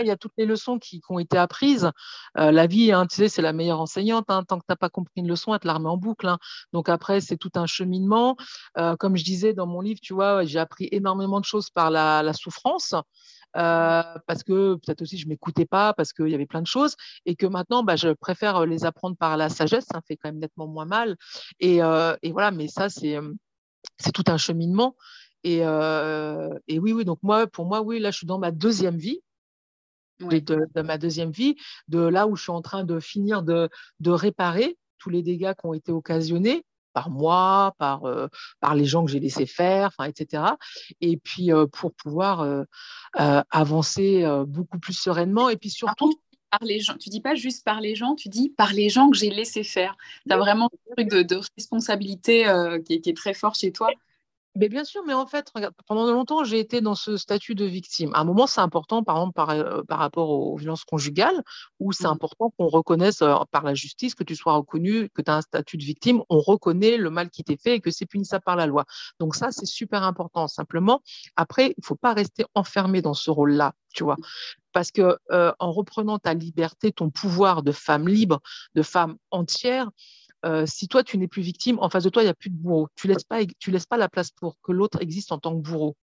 [0.00, 1.90] il y a toutes les leçons qui, ont été apprises.
[2.34, 4.26] la vie, hein, tu sais, c'est la meilleure enseignante.
[4.28, 4.44] Hein.
[4.44, 6.32] tant que tu n'as pas compris une leçon, elle te la remet en boucle.
[6.72, 8.36] Donc, après, c'est tout un cheminement.
[8.98, 12.22] comme je disais dans mon livre, tu vois, j'ai appris énormément de choses par la,
[12.22, 12.94] la souffrance.
[13.56, 16.96] Euh, parce que peut-être aussi je m'écoutais pas, parce qu'il y avait plein de choses,
[17.26, 20.38] et que maintenant, bah, je préfère les apprendre par la sagesse, ça fait quand même
[20.38, 21.16] nettement moins mal.
[21.60, 23.18] Et, euh, et voilà, mais ça, c'est
[23.98, 24.96] c'est tout un cheminement.
[25.44, 28.50] Et, euh, et, oui, oui, donc moi, pour moi, oui, là, je suis dans ma
[28.50, 29.20] deuxième vie.
[30.20, 31.56] De, de, ma deuxième vie,
[31.88, 35.52] de là où je suis en train de finir de, de réparer tous les dégâts
[35.54, 38.28] qui ont été occasionnés par moi, par, euh,
[38.60, 40.44] par les gens que j'ai laissés faire, etc.
[41.00, 42.64] Et puis euh, pour pouvoir euh,
[43.50, 45.48] avancer beaucoup plus sereinement.
[45.48, 46.12] Et puis surtout.
[46.50, 46.98] Par les gens.
[46.98, 49.64] Tu dis pas juste par les gens, tu dis par les gens que j'ai laissés
[49.64, 49.96] faire.
[50.26, 52.44] Tu as vraiment un truc de, responsabilité
[52.84, 53.88] qui, qui, est très fort chez toi.
[54.54, 55.50] Mais bien sûr, mais en fait,
[55.86, 58.10] pendant longtemps, j'ai été dans ce statut de victime.
[58.14, 61.42] À un moment, c'est important, par exemple, par, euh, par, rapport aux violences conjugales,
[61.80, 62.10] où c'est mmh.
[62.10, 65.40] important qu'on reconnaisse euh, par la justice, que tu sois reconnu, que tu as un
[65.40, 68.56] statut de victime, on reconnaît le mal qui t'est fait et que c'est punissable par
[68.56, 68.84] la loi.
[69.18, 70.48] Donc ça, c'est super important.
[70.48, 71.02] Simplement,
[71.36, 74.16] après, il ne faut pas rester enfermé dans ce rôle-là, tu vois.
[74.72, 78.40] Parce que euh, en reprenant ta liberté, ton pouvoir de femme libre,
[78.74, 79.90] de femme entière,
[80.44, 82.50] euh, si toi, tu n'es plus victime, en face de toi, il n'y a plus
[82.50, 82.88] de bourreau.
[82.96, 85.54] Tu ne laisses, pas, tu laisses pas la place pour que l'autre existe en tant
[85.54, 85.96] que bourreau.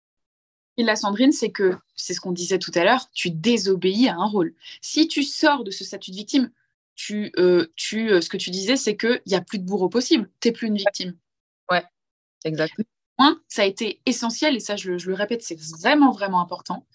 [0.77, 4.17] Et la Sandrine, c'est que, c'est ce qu'on disait tout à l'heure, tu désobéis à
[4.17, 4.55] un rôle.
[4.83, 6.51] Si tu sors de ce statut de victime,
[6.95, 9.89] tu, euh, tu, euh, ce que tu disais, c'est qu'il n'y a plus de bourreau
[9.89, 10.31] possible.
[10.41, 11.17] Tu n'es plus une victime.
[11.71, 11.85] Ouais,
[12.45, 12.87] exactement.
[13.49, 16.87] Ça a été essentiel, et ça, je, le répète, c'est vraiment, vraiment important.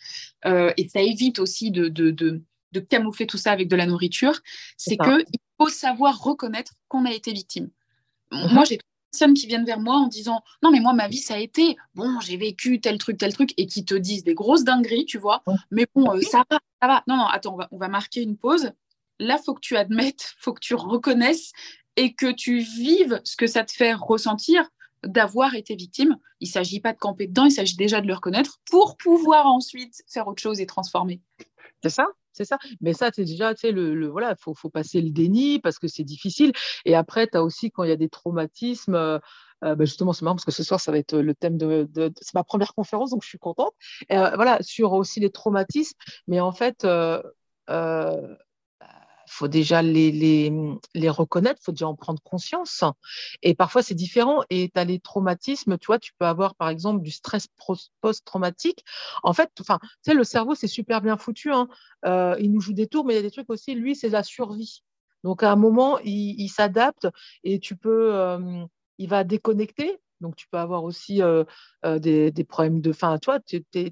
[0.45, 4.39] et ça évite aussi de, de, de, de, camoufler tout ça avec de la nourriture.
[4.77, 5.25] C'est que
[5.62, 7.69] faut savoir reconnaître qu'on a été victime.
[8.32, 8.54] Mhm.
[8.54, 11.17] Moi, j'ai des personnes qui viennent vers moi en disant Non, mais moi, ma vie,
[11.17, 14.34] ça a été bon, j'ai vécu tel truc, tel truc, et qui te disent des
[14.34, 15.43] grosses dingueries, tu vois.
[15.69, 17.04] Mais bon, euh, ça va, ça va.
[17.08, 18.71] Non, non, attends, on va, on va marquer une pause.
[19.19, 21.52] Là, faut que tu admettes, faut que tu reconnaisses
[21.95, 24.67] et que tu vives ce que ça te fait ressentir
[25.04, 26.17] d'avoir été victime.
[26.39, 29.47] Il ne s'agit pas de camper dedans, il s'agit déjà de le reconnaître pour pouvoir
[29.47, 31.21] ensuite faire autre chose et transformer.
[31.84, 32.06] C'est ça?
[32.33, 32.57] C'est ça.
[32.81, 35.87] Mais ça, c'est déjà, tu sais, le, voilà, faut, faut passer le déni parce que
[35.87, 36.51] c'est difficile.
[36.85, 38.95] Et après, tu as aussi quand il y a des traumatismes.
[38.95, 39.19] Euh,
[39.63, 41.87] euh, bah, justement, c'est marrant parce que ce soir, ça va être le thème de,
[42.19, 43.73] c'est ma première conférence, donc je suis contente.
[44.11, 45.97] Euh, voilà, sur aussi les traumatismes.
[46.27, 46.85] Mais en fait,
[49.31, 50.51] faut déjà les, les,
[50.93, 52.83] les reconnaître, faut déjà en prendre conscience.
[53.41, 54.43] Et parfois, c'est différent.
[54.49, 57.47] Et tu as les traumatismes, tu vois, tu peux avoir, par exemple, du stress
[58.01, 58.83] post-traumatique.
[59.23, 59.63] En fait, tu
[60.01, 61.51] sais, le cerveau, c'est super bien foutu.
[61.51, 61.69] Hein.
[62.05, 64.09] Euh, il nous joue des tours, mais il y a des trucs aussi, lui, c'est
[64.09, 64.83] la survie.
[65.23, 67.07] Donc, à un moment, il, s'adapte
[67.43, 68.65] et tu peux, euh,
[68.97, 71.43] il va déconnecter donc, tu peux avoir aussi euh,
[71.86, 73.39] euh, des, problèmes de faim, toi,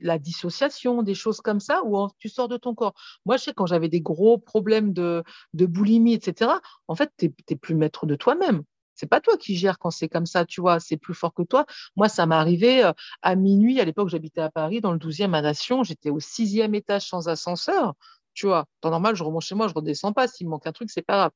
[0.01, 2.93] la dissociation, des choses comme ça, où tu sors de ton corps.
[3.25, 6.51] Moi, je sais, quand j'avais des gros problèmes de, boulimie, etc.,
[6.87, 8.63] en fait, tu n'es plus maître de toi-même.
[8.93, 11.43] C'est pas toi qui gères quand c'est comme ça, tu vois, c'est plus fort que
[11.43, 11.65] toi.
[11.95, 15.33] Moi, ça m'est arrivé euh, à minuit, à l'époque, j'habitais à Paris, dans le 12e
[15.33, 17.95] à Nation, j'étais au sixième étage sans ascenseur
[18.35, 18.65] tu vois.
[18.79, 20.27] Temps normal, je remonte chez moi, je redescends pas.
[20.27, 21.31] S'il me manque un truc, c'est pas grave.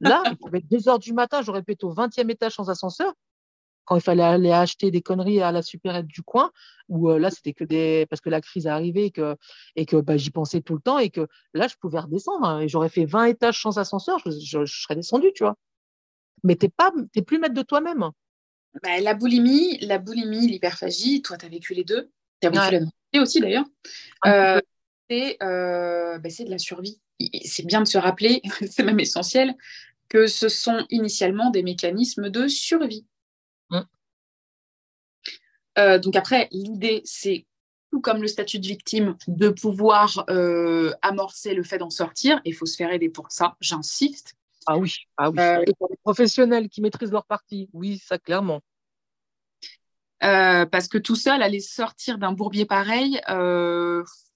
[0.00, 2.68] Là, il pouvait être 2 heures du matin, j'aurais pu être au 20e étage sans
[2.68, 3.14] ascenseur
[3.88, 6.52] quand il fallait aller acheter des conneries à la supérette du coin,
[6.90, 8.04] où euh, là, c'était que des.
[8.10, 9.34] parce que la crise est arrivée et que,
[9.76, 12.46] et que bah, j'y pensais tout le temps et que là, je pouvais redescendre.
[12.46, 15.56] Hein, et j'aurais fait 20 étages sans ascenseur, je, serais descendu, tu vois.
[16.44, 16.68] Mais tu
[17.16, 18.10] n'es plus maître de toi-même.
[18.82, 22.10] Bah, la boulimie, la boulimie, l'hyperphagie, toi, tu as vécu les deux.
[22.42, 23.64] Tu as vécu la aussi, d'ailleurs.
[24.26, 24.60] Euh,
[25.10, 27.00] euh, bah, c'est de la survie.
[27.46, 29.56] C'est bien de se rappeler, c'est même essentiel,
[30.10, 33.06] que ce sont initialement des mécanismes de survie.
[35.78, 37.46] Euh, donc après, l'idée, c'est
[37.90, 42.40] tout comme le statut de victime, de pouvoir euh, amorcer le fait d'en sortir.
[42.44, 44.34] Il faut se faire aider pour ça, j'insiste.
[44.66, 45.38] Ah oui, ah oui.
[45.38, 48.60] Euh, pour les professionnels qui maîtrisent leur partie, oui, ça clairement.
[50.20, 53.20] parce que tout seul, aller sortir d'un bourbier pareil,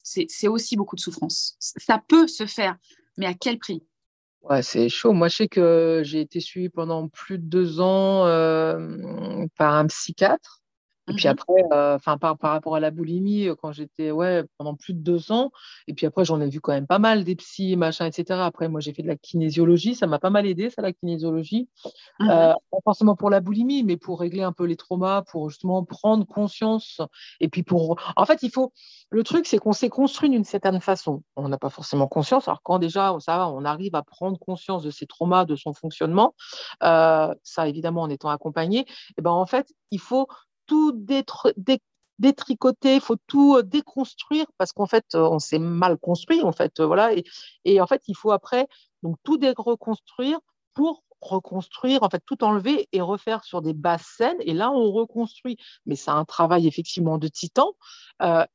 [0.02, 1.56] c'est aussi beaucoup de souffrance.
[1.58, 2.76] Ça peut se faire,
[3.18, 3.82] mais à quel prix?
[4.40, 5.12] Ouais, c'est chaud.
[5.12, 8.22] Moi, je sais que j'ai été suivie pendant plus de deux ans
[9.56, 10.61] par un psychiatre
[11.08, 11.32] Et puis mhm.
[11.32, 15.00] après, euh, par, par, rapport à la boulimie, euh, quand j'étais ouais, pendant plus de
[15.00, 15.50] deux ans,
[15.88, 18.40] et puis après, j'en ai vu quand même pas mal des psys, machin, etc.
[18.40, 21.68] Après, moi, j'ai fait de la kinésiologie, ça m'a pas mal aidé, ça, la kinésiologie.
[22.20, 22.30] Mhm.
[22.30, 25.84] Euh, pas forcément pour la boulimie, mais pour régler un peu les traumas, pour justement
[25.84, 27.00] prendre conscience.
[27.40, 28.00] Et puis pour.
[28.16, 28.72] En fait, il faut.
[29.10, 31.22] Le truc, c'est qu'on s'est construit d'une certaine façon.
[31.36, 32.48] On n'a pas forcément conscience.
[32.48, 35.74] Alors, quand déjà, ça va, on arrive à prendre conscience de ses traumas, de son
[35.74, 36.34] fonctionnement,
[36.80, 37.34] ça,
[37.68, 38.86] évidemment, en étant accompagné,
[39.18, 40.26] et ben, en fait, il faut
[40.72, 40.92] tout
[42.18, 46.52] détricoter, il faut tout euh, déconstruire parce qu'en fait, euh, on s'est mal construit, en
[46.52, 47.10] fait, euh, voilà.
[47.66, 48.68] Et, en fait, il faut après
[49.02, 50.38] donc tout reconstruire
[50.72, 54.38] pour reconstruire, en fait, tout enlever et refaire sur des bases saines.
[54.40, 55.58] Et là, on reconstruit.
[55.84, 57.74] Mais c'est un travail effectivement de titan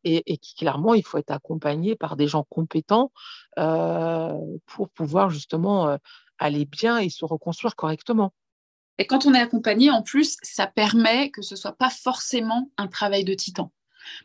[0.03, 3.11] et, et, clairement, il faut être accompagné par des gens compétents
[3.55, 5.97] pour pouvoir justement
[6.39, 8.33] aller bien et se reconstruire correctement.
[8.97, 12.87] Et quand on est accompagné, en plus, ça permet que ce soit pas forcément un
[12.87, 13.71] travail de titan.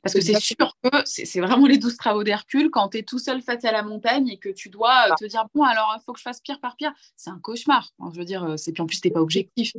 [0.03, 3.19] Parce que c'est sûr que c'est vraiment les douze travaux d'Hercule quand tu es tout
[3.19, 6.03] seul face à la montagne et que tu dois euh, te dire bon alors il
[6.05, 7.93] faut que je fasse pire par pire, c'est un cauchemar.
[8.13, 9.73] je veux dire, euh, c'est puis en plus tu n'es pas objectif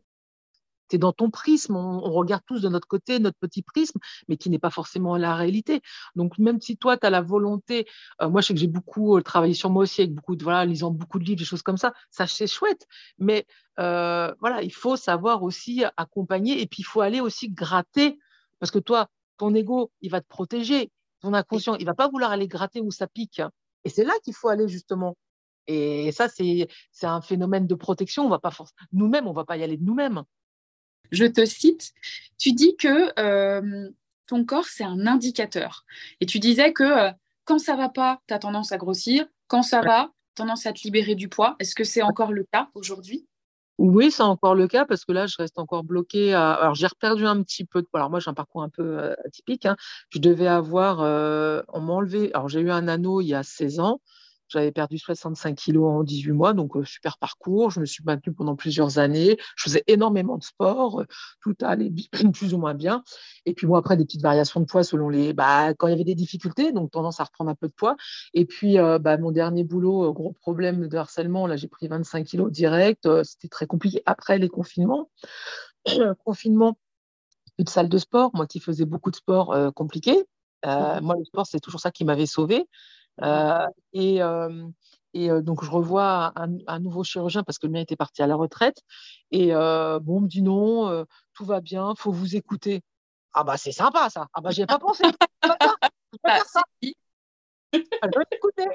[0.89, 4.37] tu es dans ton prisme, on, regarde tous de notre côté notre petit prisme, mais
[4.37, 5.81] qui n'est pas forcément la réalité.
[6.15, 7.87] Donc, même si toi, tu as la volonté,
[8.21, 10.43] euh, moi, je sais que j'ai beaucoup euh, travaillé sur moi aussi, avec beaucoup de,
[10.43, 13.45] voilà, lisant beaucoup de livres, des choses comme ça, ça, c'est chouette, mais
[13.79, 18.19] euh, voilà, il faut savoir aussi accompagner, et puis il faut aller aussi gratter,
[18.59, 20.91] parce que toi, ton ego, il va te protéger,
[21.21, 23.41] ton inconscient, il va pas vouloir aller gratter où ça pique.
[23.85, 25.17] Et c'est là qu'il faut aller justement.
[25.67, 26.67] Et ça, c'est
[27.03, 28.25] un phénomène de protection.
[28.25, 28.51] On va pas
[28.91, 30.23] nous-mêmes, on va pas y aller de nous-mêmes
[31.13, 31.93] je te cite,
[32.37, 33.89] tu dis que euh,
[34.27, 35.85] ton corps, c'est un indicateur.
[36.19, 37.11] Et tu disais que euh,
[37.45, 39.25] quand ça va pas, tu as tendance à grossir.
[39.47, 41.55] Quand ça va, tendance à te libérer du poids.
[41.59, 43.27] Est-ce que c'est encore le cas aujourd'hui?
[43.77, 46.33] Oui, c'est encore le cas parce que là, je reste encore bloquée.
[46.33, 47.99] Alors, j'ai perdu un petit peu de poids.
[47.99, 49.65] Alors, moi, j'ai un parcours un peu euh, atypique.
[49.65, 49.75] Hein.
[50.09, 50.99] Je devais avoir,
[51.73, 52.31] on m'a enlevé.
[52.33, 53.99] Alors, j'ai eu un anneau il y a 16 ans.
[54.53, 57.71] J'avais perdu 65 kilos en 18 mois, donc euh, super parcours.
[57.71, 59.35] Je me suis maintenue pendant plusieurs années.
[59.55, 61.01] Je faisais énormément de sport.
[61.01, 61.05] Euh,
[61.41, 61.91] tout allait
[62.33, 63.03] plus ou moins bien.
[63.45, 65.33] Et puis, moi, après, des petites variations de poids selon les.
[65.33, 67.95] Bah, quand il y avait des difficultés, donc tendance à reprendre un peu de poids.
[68.35, 71.47] Et puis, euh, bah, mon dernier boulot, gros problème de harcèlement.
[71.47, 73.07] Là, j'ai pris 25 kilos direct.
[73.23, 75.09] C'était très compliqué après les confinements.
[76.23, 76.77] Confinement,
[77.57, 78.29] plus de salle de sport.
[78.35, 80.11] Moi qui faisais beaucoup de sport compliqué.
[80.65, 82.65] Mmh moi, le sport, c'est toujours ça qui m'avait sauvé.
[83.21, 84.67] Euh, et, euh,
[85.13, 88.27] et euh, donc, je revois un, nouveau chirurgien parce que le mien était parti à
[88.27, 88.81] la retraite.
[89.31, 92.81] Et bon, on me dit non, tout va bien, faut vous écouter.
[93.35, 94.27] Ah bah c'est sympa ça.
[94.33, 95.03] Ah bah j'y ai pas pensé.
[95.43, 96.61] Je vais faire ça.
[97.73, 98.67] Je vais écouter.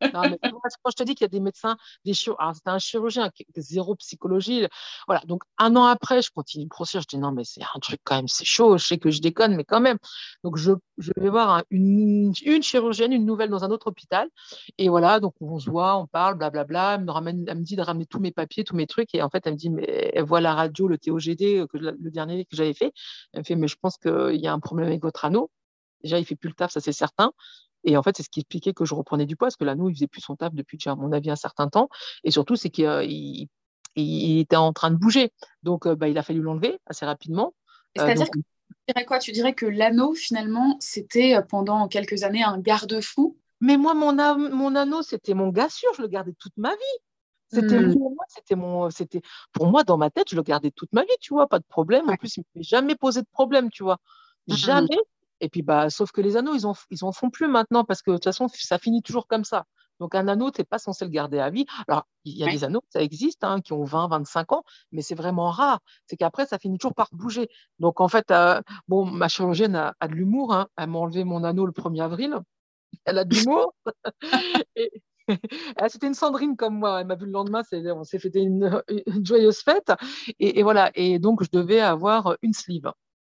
[0.00, 3.94] Quand je te dis qu'il y a des médecins, des chirurgiens, c'était un chirurgien, zéro
[3.96, 4.66] psychologie.
[5.06, 5.22] Voilà.
[5.26, 7.00] Donc, un an après, je continue le procès.
[7.00, 8.76] Je dis non, mais c'est un truc quand même, c'est chaud.
[8.78, 9.98] Je sais que je déconne, mais quand même.
[10.42, 10.72] Donc, je,
[11.16, 14.28] vais voir une, chirurgienne, une nouvelle dans un autre hôpital.
[14.78, 15.20] Et voilà.
[15.20, 16.94] Donc, on se voit, on parle, blablabla.
[16.94, 19.14] Elle me, elle me dit de ramener tous mes papiers, tous mes trucs.
[19.14, 22.10] Et en fait, elle me dit, mais elle voit la radio, le TOGD, que, le
[22.10, 22.92] dernier que j'avais fait.
[23.32, 25.50] Elle me fait, mais je pense qu'il y a un problème avec votre anneau.
[26.02, 27.32] Déjà, il fait plus le taf, ça c'est certain.
[27.84, 29.88] Et en fait, c'est ce qui expliquait que je reprenais du poids, parce que l'anneau,
[29.88, 31.88] il faisait plus son taf depuis, à mon avis, un certain temps.
[32.24, 33.48] Et surtout, c'est qu'il
[33.96, 35.32] était en train de bouger.
[35.62, 37.54] Donc, euh, bah, il a fallu l'enlever assez rapidement.
[37.98, 39.18] Euh, C'est-à-dire que tu dirais quoi?
[39.18, 43.38] Tu dirais que l'anneau, finalement, c'était euh, pendant quelques années un garde-fou?
[43.60, 44.12] Mais moi, mon,
[44.50, 45.90] mon anneau, c'était mon gars sûr.
[45.96, 46.98] Je le gardais toute ma vie.
[47.54, 47.94] C'était hmm.
[48.28, 49.20] c'était mon, c'était
[49.52, 51.64] pour moi dans ma tête, je le gardais toute ma vie, tu vois, pas de
[51.64, 52.08] problème.
[52.08, 53.98] En plus, il ne m'avait jamais posé de problème, tu vois,
[54.48, 54.54] hmm.
[54.54, 54.98] jamais.
[55.40, 58.02] Et puis, bah, sauf que les anneaux, ils en, ils en font plus maintenant parce
[58.02, 59.64] que de toute façon, ça finit toujours comme ça.
[60.00, 61.66] Donc, un anneau, tu n'es pas censé le garder à vie.
[61.86, 65.02] Alors, il y a des anneaux, ça existe, hein, qui ont 20, 25 ans, mais
[65.02, 65.80] c'est vraiment rare.
[66.06, 67.48] C'est qu'après, ça finit toujours par bouger.
[67.78, 70.52] Donc, en fait, euh, bon, ma chirurgienne a, de l'humour.
[70.52, 70.68] Hein.
[70.76, 72.38] Elle m'a enlevé mon anneau le 1er avril.
[73.04, 73.74] Elle a de l'humour.
[75.88, 77.00] C'était une Sandrine comme moi.
[77.00, 77.62] Elle m'a vu le lendemain.
[77.72, 78.82] On s'est fait une,
[79.22, 79.92] joyeuse fête.
[80.38, 80.90] Et, et, voilà.
[80.94, 82.90] Et donc, je devais avoir une sleeve.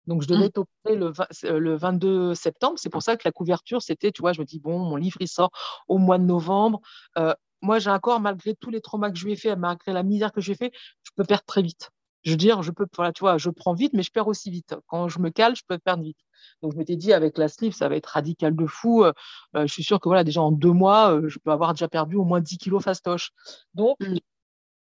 [0.08, 0.52] Donc, je devais mmh.
[0.52, 2.78] t'opérer le, le 22 septembre.
[2.78, 5.18] C'est pour ça que la couverture, c'était, tu vois, je me dis, bon, mon livre,
[5.20, 5.50] il sort
[5.86, 6.80] au mois de novembre.
[7.18, 10.02] Euh, moi, j'ai encore, malgré tous les traumas que je lui ai fait, malgré la
[10.02, 11.90] misère que j'ai fait, je peux perdre très vite.
[12.24, 14.50] Je veux dire, je peux, voilà, tu vois, je prends vite, mais je perds aussi
[14.50, 14.74] vite.
[14.86, 16.18] Quand je me cale, je peux perdre vite.
[16.62, 19.04] Donc, je m'étais dit, avec la sleeve, ça va être radical de fou.
[19.04, 19.12] Euh,
[19.54, 22.16] je suis sûre que, voilà, déjà en deux mois, euh, je peux avoir déjà perdu
[22.16, 23.30] au moins 10 kilos fastoche.
[23.74, 24.16] Donc, mmh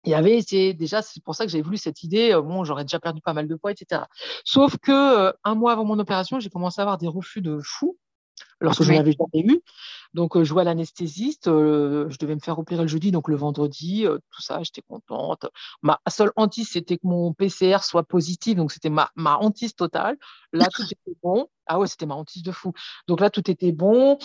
[0.04, 2.84] il y avait déjà c'est pour ça que j'ai voulu cette idée euh, bon j'aurais
[2.84, 4.02] déjà perdu pas mal de poids etc
[4.44, 4.90] sauf que
[5.28, 7.98] euh, un mois avant mon opération j'ai commencé à avoir des refus de fou
[8.60, 9.62] lorsque je n'avais jamais eu.
[10.12, 14.42] Donc, je vois l'anesthésiste, je devais me faire opérer le jeudi, donc le vendredi, tout
[14.42, 15.46] ça, j'étais contente.
[15.82, 20.16] Ma seule hantise, c'était que mon PCR soit positif, donc c'était ma, ma hantise totale.
[20.52, 21.48] Là, tout était bon.
[21.66, 22.72] Ah ouais, c'était ma hantise de fou.
[23.06, 24.18] Donc là, tout était bon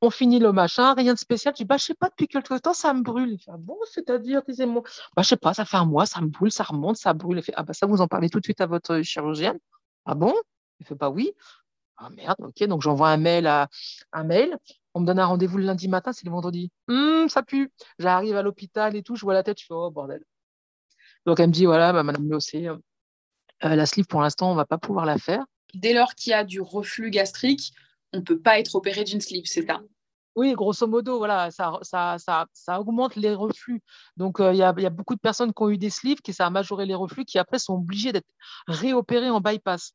[0.00, 1.54] on finit le machin, rien de spécial.
[1.54, 3.32] Je dis, bah, je sais pas, depuis quelque temps, ça me brûle.
[3.32, 4.82] Il fait, ah bon, c'est-à-dire, disais-moi,
[5.16, 7.38] bah, je sais pas, ça fait un mois, ça me brûle, ça remonte, ça brûle.
[7.38, 9.58] Il fait, ah, bah, ça, vous en parlez tout de suite à votre chirurgienne.
[10.04, 10.34] Ah bon?
[10.80, 11.32] Il fait, bah oui.
[11.96, 13.68] Ah merde, ok, donc j'envoie un mail à
[14.12, 14.56] un mail.
[14.94, 16.70] On me donne un rendez-vous le lundi matin, c'est le vendredi.
[16.88, 17.72] Hum, ça pue.
[17.98, 20.22] J'arrive à l'hôpital et tout, je vois la tête, je fais, oh bordel.
[21.26, 22.78] Donc elle me dit, voilà, bah, madame Lossé, euh,
[23.62, 25.44] la sleeve, pour l'instant, on va pas pouvoir la faire.
[25.74, 27.72] Dès lors qu'il y a du reflux gastrique,
[28.12, 29.80] on ne peut pas être opéré d'une sleeve, c'est ça?
[30.36, 33.82] Oui, grosso modo, voilà, ça, ça, ça, ça augmente les reflux.
[34.16, 36.20] Donc, euh, il y, a, y, a, beaucoup de personnes qui ont eu des sleeves,
[36.20, 38.28] qui ça a majoré les reflux, qui après sont obligées d'être
[38.68, 39.94] réopérées en bypass.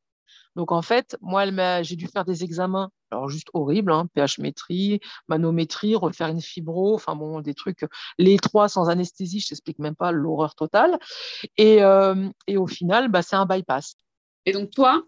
[0.55, 4.99] Donc, en fait, moi, j'ai dû faire des examens, alors juste horribles, hein, pH métrie,
[5.27, 7.85] manométrie, refaire une fibro, enfin bon, des trucs,
[8.19, 10.99] les trois sans anesthésie, je t'explique même pas l'horreur totale.
[11.57, 13.95] Et, euh, et au final, bah, c'est un bypass.
[14.45, 15.03] Et donc, toi,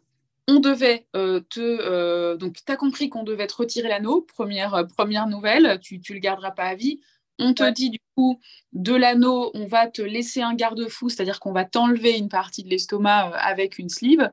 [0.48, 1.60] on devait euh, te.
[1.60, 5.96] Euh, donc, tu as compris qu'on devait te retirer l'anneau, première, euh, première nouvelle, tu
[5.98, 7.00] ne le garderas pas à vie.
[7.38, 8.40] On te dit du coup,
[8.72, 12.70] de l'anneau, on va te laisser un garde-fou, c'est-à-dire qu'on va t'enlever une partie de
[12.70, 14.32] l'estomac avec une sleeve.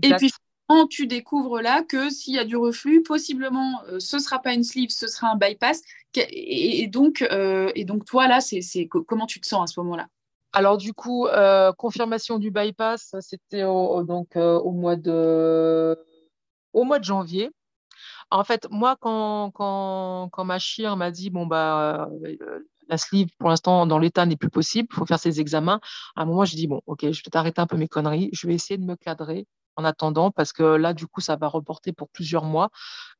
[0.00, 0.30] Et puis,
[0.88, 4.62] tu découvres là que s'il y a du reflux, possiblement, ce ne sera pas une
[4.62, 5.82] sleeve, ce sera un bypass.
[6.14, 10.06] Et, donc, et donc, toi, là, c'est comment tu te sens à ce moment-là?
[10.54, 15.96] Alors du coup, euh, confirmation du bypass, c'était au, donc euh, au mois de
[17.02, 17.50] janvier.
[18.30, 23.28] En fait, moi, quand, quand, quand ma chire m'a dit bon bah euh, la sleeve
[23.38, 25.80] pour l'instant dans l'état n'est plus possible, il faut faire ses examens.
[26.16, 28.46] À un moment, j'ai dit bon, ok, je vais t'arrêter un peu mes conneries, je
[28.46, 31.92] vais essayer de me cadrer en attendant parce que là, du coup, ça va reporter
[31.92, 32.70] pour plusieurs mois.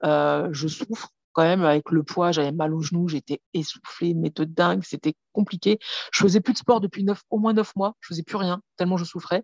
[0.02, 4.82] je souffre quand même avec le poids, j'avais mal aux genoux, j'étais essoufflée, méthode dingue,
[4.84, 5.78] c'était compliqué.
[6.12, 8.96] Je faisais plus de sport depuis au moins neuf mois, je faisais plus rien tellement
[8.96, 9.42] je souffrais.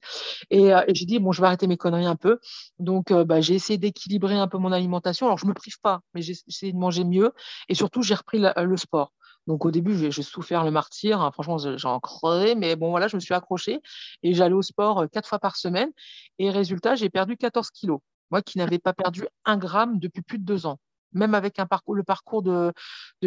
[0.51, 2.39] Et, euh, j'ai dit bon, je vais arrêter mes conneries un peu.
[2.79, 5.27] Donc euh, bah, j'ai essayé d'équilibrer un peu mon alimentation.
[5.27, 7.33] Alors je me prive pas, mais j'ai essayé de manger mieux
[7.69, 9.13] et surtout j'ai repris le sport.
[9.47, 11.21] Donc au début, j'ai souffert le martyr.
[11.21, 11.33] Hein.
[11.33, 13.81] Franchement, j'en crevais, mais bon voilà, je me suis accrochée
[14.23, 15.91] et j'allais au sport euh, quatre fois par semaine.
[16.39, 18.01] Et résultat, j'ai perdu 14 kilos.
[18.31, 20.79] Moi qui n'avais pas perdu un gramme depuis plus de deux ans
[21.13, 22.73] même avec un parcours, le parcours de,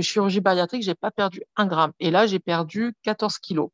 [0.01, 1.93] chirurgie bariatrique, j'ai pas perdu un gramme.
[1.99, 3.69] Et là, j'ai perdu 14 kilos.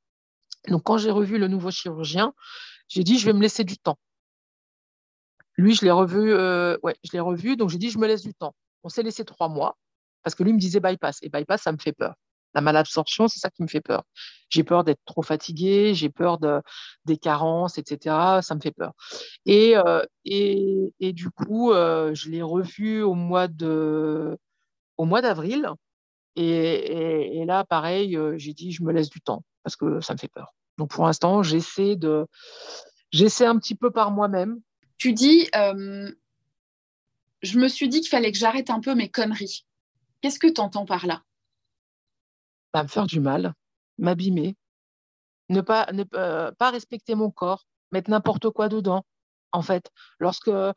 [0.68, 2.34] Donc, quand j'ai revu le nouveau chirurgien,
[2.88, 3.98] j'ai dit, je vais me laisser du temps.
[5.58, 8.34] Lui, je l'ai revu, euh, je l'ai revu, donc j'ai dit, je me laisse du
[8.34, 8.56] temps.
[8.84, 9.78] On s'est laissé trois mois
[10.24, 11.20] parce que lui me disait bypass.
[11.22, 12.16] Et bypass, ça me fait peur.
[12.54, 14.04] La malabsorption, c'est ça qui me fait peur.
[14.50, 16.62] J'ai peur d'être trop fatiguée, j'ai peur de,
[17.06, 18.42] des carences, etc.
[18.42, 18.94] Ça me fait peur.
[19.46, 24.38] Et, euh, et, et du coup, euh, je l'ai revu au mois de,
[24.98, 25.70] au mois d'avril.
[26.36, 30.18] Et, là, pareil, euh, j'ai dit, je me laisse du temps parce que ça me
[30.18, 30.54] fait peur.
[30.78, 32.26] Donc pour l'instant, j'essaie de,
[33.12, 34.60] j'essaie un petit peu par moi-même.
[34.98, 39.66] Tu dis, je me suis dit qu'il fallait que j'arrête un peu mes conneries.
[40.22, 41.24] Qu'est-ce que tu entends par là?
[42.76, 43.54] Me faire du mal,
[43.98, 44.56] m'abîmer,
[45.50, 49.06] ne pas, ne euh, pas respecter mon corps, mettre n'importe quoi dedans.
[49.52, 50.76] En fait, lorsque euh,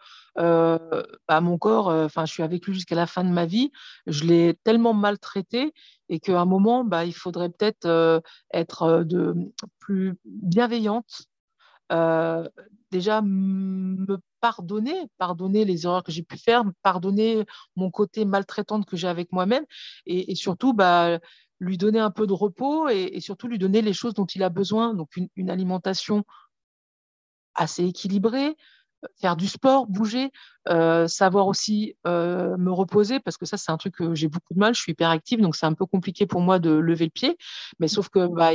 [1.29, 3.71] bah, mon corps, euh, enfin, je suis avec lui jusqu'à la fin de ma vie,
[4.07, 5.75] je l'ai tellement maltraité
[6.09, 9.35] et qu'à un moment, bah, il faudrait peut-être être de
[9.79, 11.27] plus bienveillante.
[12.91, 17.45] déjà me pardonner, pardonner les erreurs que j'ai pu faire, pardonner
[17.77, 19.65] mon côté maltraitante que j'ai avec moi-même
[20.07, 21.19] et, et, surtout bah,
[21.63, 24.49] lui donner un peu de repos et, surtout lui donner les choses dont il a
[24.49, 24.95] besoin.
[24.95, 26.25] Donc une, alimentation
[27.55, 28.57] assez équilibrée,
[29.21, 30.33] faire du sport, bouger,
[30.69, 34.55] euh, savoir aussi euh, me reposer, parce que ça, c'est un truc que j'ai beaucoup
[34.55, 34.75] de mal.
[34.75, 37.39] Je suis hyper active, donc c'est un peu compliqué pour moi de lever le pied.
[37.79, 38.51] Mais sauf que bah,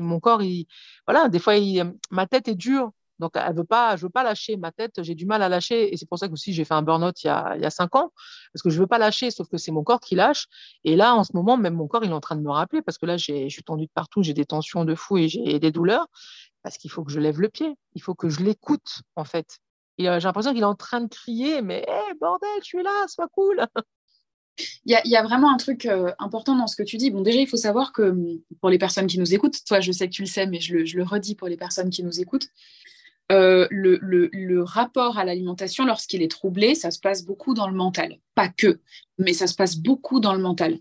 [0.00, 0.66] mon corps, il,
[1.06, 1.54] voilà, des fois,
[2.10, 2.90] ma tête est dure.
[3.18, 5.92] Donc, elle veut pas, je veux pas lâcher ma tête, j'ai du mal à lâcher.
[5.92, 7.94] Et c'est pour ça que aussi j'ai fait un burn-out il, il, y a cinq
[7.96, 8.12] ans,
[8.52, 10.46] parce que je veux pas lâcher, sauf que c'est mon corps qui lâche.
[10.84, 12.82] Et là, en ce moment, même mon corps, il est en train de me rappeler,
[12.82, 15.58] parce que là, je suis tendue de partout, j'ai des tensions de fou et j'ai
[15.58, 16.06] des douleurs,
[16.62, 19.58] parce qu'il faut que je lève le pied, il faut que je l'écoute, en fait.
[20.00, 23.06] Euh, j'ai l'impression qu'il est en train de crier, mais hé, bordel, tu es là,
[23.08, 23.66] sois cool.
[24.86, 27.10] Il y, a, vraiment un truc euh, important dans ce que tu dis.
[27.10, 29.92] Bon, déjà, il faut savoir que hum, pour les personnes qui nous écoutent, toi, je
[29.92, 32.02] sais que tu le sais, mais je le, je le redis pour les personnes qui
[32.02, 32.48] nous écoutent,
[33.32, 38.18] euh, le, rapport à l'alimentation, lorsqu'il est troublé, ça se passe beaucoup dans le mental.
[38.34, 38.80] Pas que,
[39.18, 40.78] mais ça se passe beaucoup dans le mental.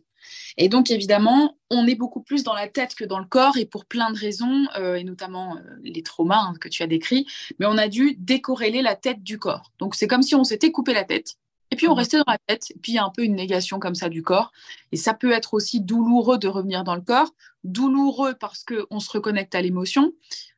[0.57, 3.65] Et donc, évidemment, on est beaucoup plus dans la tête que dans le corps, et
[3.65, 7.27] pour plein de raisons, euh, et notamment euh, les traumas hein, que tu as décrits,
[7.59, 9.71] mais on a dû décorréler la tête du corps.
[9.79, 11.35] Donc, c'est comme si on s'était coupé la tête,
[11.75, 13.35] Et puis on restait dans la tête, et puis il y a un peu une
[13.35, 14.53] négation comme ça du corps.
[14.93, 19.11] Et ça peut être aussi douloureux de revenir dans le corps, douloureux parce qu'on se
[19.11, 20.13] reconnecte à l'émotion,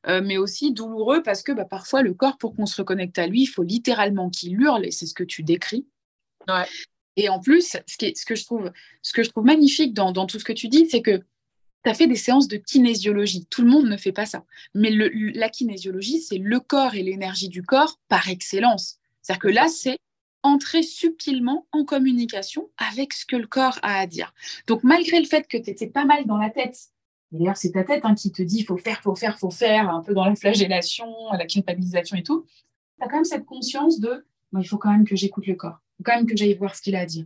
[0.05, 3.25] euh, mais aussi douloureux parce que bah, parfois le corps, pour qu'on se reconnecte à
[3.25, 5.87] lui, il faut littéralement qu'il hurle, et c'est ce que tu décris.
[7.15, 10.11] Et en plus, ce, qui ce, que je trouve, ce que je trouve magnifique dans,
[10.11, 11.23] dans tout ce que tu dis, c'est que
[11.83, 13.47] tu as fait des séances de kinésiologie.
[13.49, 14.45] Tout le monde ne fait pas ça.
[14.75, 18.99] Mais le, la kinésiologie, c'est le corps et l'énergie du corps par excellence.
[19.23, 19.97] C'est-à-dire que là, c'est
[20.43, 24.33] entrer subtilement en communication avec ce que le corps a à dire.
[24.67, 26.77] Donc, malgré le fait que tu étais pas mal dans la tête,
[27.31, 30.01] d'ailleurs, c'est ta tête hein, qui te dit faut faire, faut faire, faut faire, un
[30.01, 31.07] peu dans la flagellation,
[31.37, 32.45] la culpabilisation et tout,
[32.97, 34.25] tu as quand même cette conscience de
[34.57, 36.75] il faut quand même que j'écoute le corps, il faut quand même que j'aille voir
[36.75, 37.25] ce qu'il a à dire.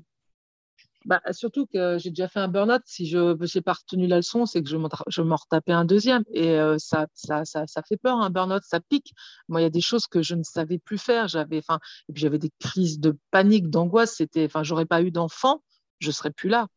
[1.06, 2.84] Bah, surtout que j'ai déjà fait un burn-out.
[2.86, 6.24] Si je n'ai pas retenu la leçon, c'est que je m'en retapais un deuxième.
[6.32, 9.14] Et euh, ça, ça, ça, ça, fait peur, un burn-out, ça pique.
[9.48, 11.28] Moi, il y a des choses que je ne savais plus faire.
[11.28, 14.16] J'avais, enfin, et puis j'avais des crises de panique, d'angoisse.
[14.16, 15.64] C'était, enfin, j'aurais pas eu d'enfant,
[16.00, 16.68] je serais plus là.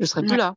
[0.00, 0.54] Je serais plus là.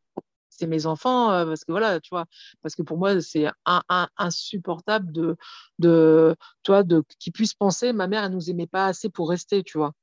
[0.49, 2.25] C'est mes enfants, euh, parce que voilà, tu vois,
[2.61, 5.35] parce que pour moi, c'est un, un, insupportable de,
[5.79, 9.63] de, toi, de, qu'ils puissent penser, ma mère, elle nous aimait pas assez pour rester,
[9.63, 9.93] tu vois.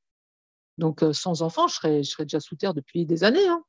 [0.78, 3.46] Donc, euh, sans enfants, je serais, je serais déjà sous terre depuis des années.
[3.46, 3.62] Hein.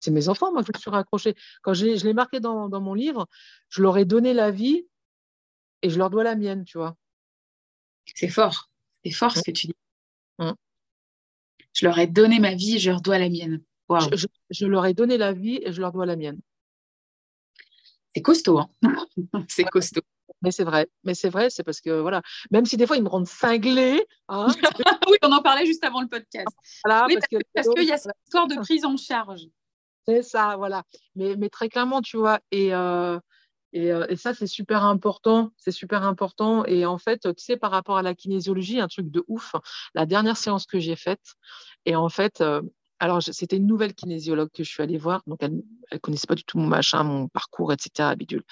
[0.00, 1.34] C'est mes enfants, moi, que je me suis raccrochée.
[1.62, 3.26] Quand je, je l'ai marqué dans, dans, mon livre,
[3.68, 4.86] je leur ai donné la vie
[5.82, 6.96] et je leur dois la mienne, tu vois.
[8.14, 8.70] C'est fort.
[9.04, 9.74] C'est fort ce que tu dis.
[11.72, 13.62] Je leur ai donné ma vie et je leur dois la mienne.
[14.12, 16.40] Je, je, leur ai donné la vie et je leur dois la mienne.
[18.14, 18.68] C'est costaud, hein
[19.48, 20.02] C'est costaud.
[20.42, 23.02] Mais c'est vrai, mais c'est vrai, c'est parce que voilà, même si des fois ils
[23.02, 24.06] me rendent cinglé.
[24.28, 24.46] Hein,
[25.08, 26.48] oui, on en parlait juste avant le podcast.
[26.84, 27.26] Voilà, oui, parce,
[27.68, 29.42] qu'il y a cette histoire de prise en charge.
[30.06, 30.84] C'est ça, voilà.
[31.14, 33.18] Mais, mais très clairement, tu vois, et, euh,
[33.72, 35.50] et, euh, et, ça, c'est super important.
[35.56, 36.64] C'est super important.
[36.64, 39.54] Et en fait, tu sais, par rapport à la kinésiologie, un truc de ouf.
[39.94, 41.34] La dernière séance que j'ai faite,
[41.84, 42.62] et en fait, euh,
[42.98, 45.62] alors c'était une nouvelle kinésiologue que je suis allée voir, donc elle
[45.92, 48.14] ne connaissait pas du tout mon machin, mon parcours, etc.
[48.16, 48.44] Bidule.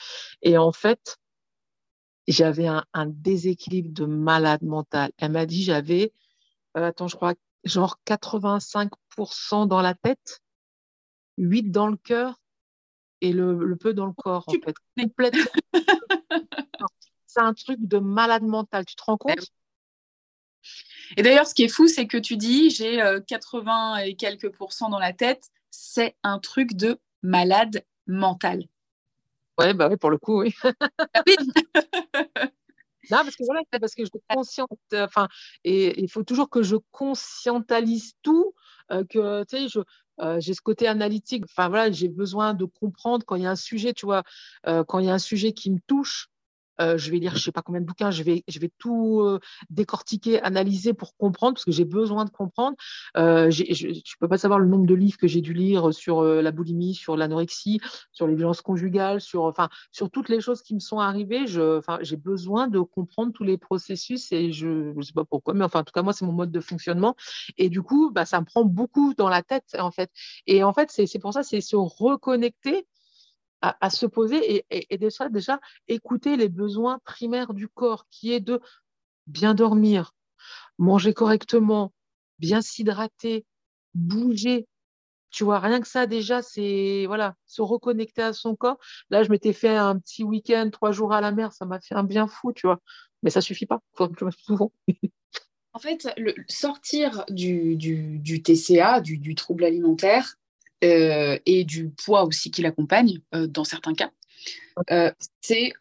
[0.43, 1.19] Et en fait,
[2.29, 5.11] j'avais un, déséquilibre de malade mental.
[5.19, 6.13] Elle m'a dit j'avais,
[6.77, 10.43] euh, attends, je crois, genre 85% dans la tête,
[11.39, 12.39] 8 dans le cœur
[13.21, 14.77] et le, peu dans le corps, en fait.
[17.27, 19.47] c'est un truc de malade mental, tu te rends compte?
[21.17, 24.51] Et d'ailleurs, ce qui est fou, c'est que tu dis j'ai 80 euh, et quelques
[24.51, 28.69] pourcents dans la tête, c'est un truc de malade mental.
[29.59, 30.55] Ouais, bah oui, pour le coup, oui.
[31.13, 31.23] Ah
[33.11, 35.29] non, parce que voilà, parce que je consciente, enfin,
[35.65, 38.55] et il faut toujours que je conscientalise tout,
[38.93, 39.81] euh, que tu sais, je,
[40.21, 41.45] euh, j'ai ce côté analytique.
[41.45, 44.25] Enfin voilà, j'ai besoin de comprendre quand il y a un sujet, tu vois,
[44.67, 46.29] euh, quand il y a un sujet qui me touche,
[46.81, 49.21] euh, je vais lire je sais pas combien de bouquins, je vais, je vais tout
[49.21, 52.77] euh, décortiquer, analyser pour comprendre, parce que j'ai besoin de comprendre.
[53.17, 56.23] Euh, je ne peux pas savoir le nombre de livres que j'ai dû lire sur
[56.23, 57.81] la boulimie, sur l'anorexie,
[58.13, 59.53] sur les violences conjugales, sur,
[59.93, 61.47] sur toutes les choses qui me sont arrivées.
[61.47, 65.81] J'ai besoin de comprendre tous les processus et je ne sais pas pourquoi, mais enfin,
[65.81, 67.17] en tout cas, moi, c'est mon mode de fonctionnement.
[67.57, 70.11] Et du coup, bah, ça me prend beaucoup dans la tête, en fait.
[70.47, 72.87] Et en fait, c'est pour ça, c'est se reconnecter
[73.61, 78.61] à, se poser et, déjà, déjà écouter les besoins primaires du corps, qui est de
[79.27, 80.15] bien dormir,
[80.79, 81.93] manger correctement,
[82.39, 83.45] bien s'hydrater,
[83.95, 84.67] bouger.
[85.31, 88.79] Tu vois, rien que ça, déjà, c'est voilà, se reconnecter à son corps.
[89.11, 91.95] Là, je m'étais fait un petit week-end, trois jours à la mer, ça m'a fait
[91.95, 92.81] un bien fou, tu vois.
[93.23, 93.81] Mais ça suffit pas.
[95.75, 100.35] En fait, le, sortir du, du, du TCA, du, du, trouble alimentaire,
[100.83, 104.11] et du poids aussi qui l'accompagne euh, dans certains cas,
[104.91, 105.73] euh, c'est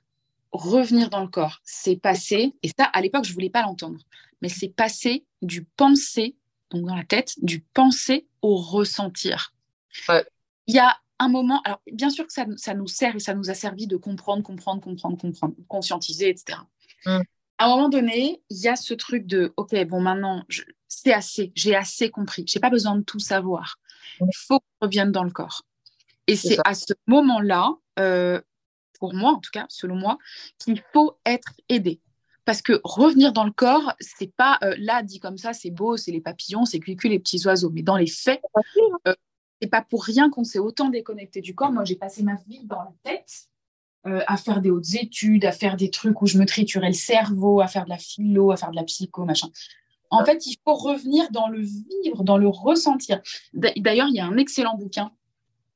[0.51, 1.59] revenir dans le corps.
[1.63, 3.99] C'est passer, et ça, à l'époque, je ne voulais pas l'entendre,
[4.41, 6.35] mais c'est passer du penser,
[6.71, 9.53] donc dans la tête, du penser au ressentir.
[10.67, 13.33] Il y a un moment, alors bien sûr que ça, ça, nous sert et ça
[13.33, 16.59] nous a servi de comprendre, comprendre, comprendre, comprendre, conscientiser, etc.
[17.05, 17.21] Mm.
[17.59, 20.43] À un moment donné, il y a ce truc de, OK, bon, maintenant,
[20.87, 23.79] c'est assez, j'ai assez compris, j'ai pas besoin de tout savoir.
[24.19, 25.63] Il faut qu'on revienne dans le corps.
[26.27, 28.41] Et c'est à ce moment-là, euh,
[28.99, 30.17] pour moi en tout cas, selon moi,
[30.59, 32.01] qu'il faut être aidé.
[32.45, 35.97] Parce que revenir dans le corps, c'est pas euh, là dit comme ça, c'est beau,
[35.97, 37.69] c'est les papillons, c'est que les petits oiseaux.
[37.69, 38.41] Mais dans les faits,
[39.07, 39.15] euh,
[39.61, 41.71] c'est pas pour rien qu'on s'est autant déconnecté du corps.
[41.71, 43.49] Moi, j'ai passé ma vie dans la tête
[44.03, 47.59] à faire des hautes études, à faire des trucs où je me triturais le cerveau,
[47.59, 49.49] à faire de la philo, à faire de la psycho, machin.
[50.09, 53.21] En fait, il faut revenir dans le vivre, dans le ressentir.
[53.53, 55.11] D'ailleurs, il y a un excellent bouquin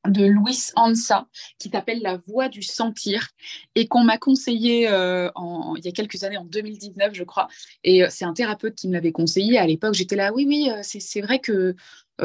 [0.08, 1.28] de Louis Ansa
[1.60, 3.30] qui s'appelle La voix du sentir
[3.76, 5.30] et qu'on m'a conseillé euh,
[5.78, 7.48] il y a quelques années, en 2019 je crois.
[7.84, 9.58] Et euh, c'est un thérapeute qui me l'avait conseillé.
[9.58, 11.76] À l'époque, j'étais là, oui, oui, euh, c'est vrai que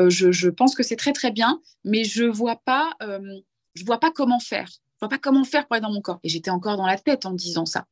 [0.08, 2.92] je, je, pense que c'est très très bien, mais je vois pas,
[3.74, 4.68] je vois pas comment faire.
[4.68, 6.20] Je vois pas comment faire pour être dans mon corps.
[6.22, 7.86] Et j'étais encore dans la tête en disant ça.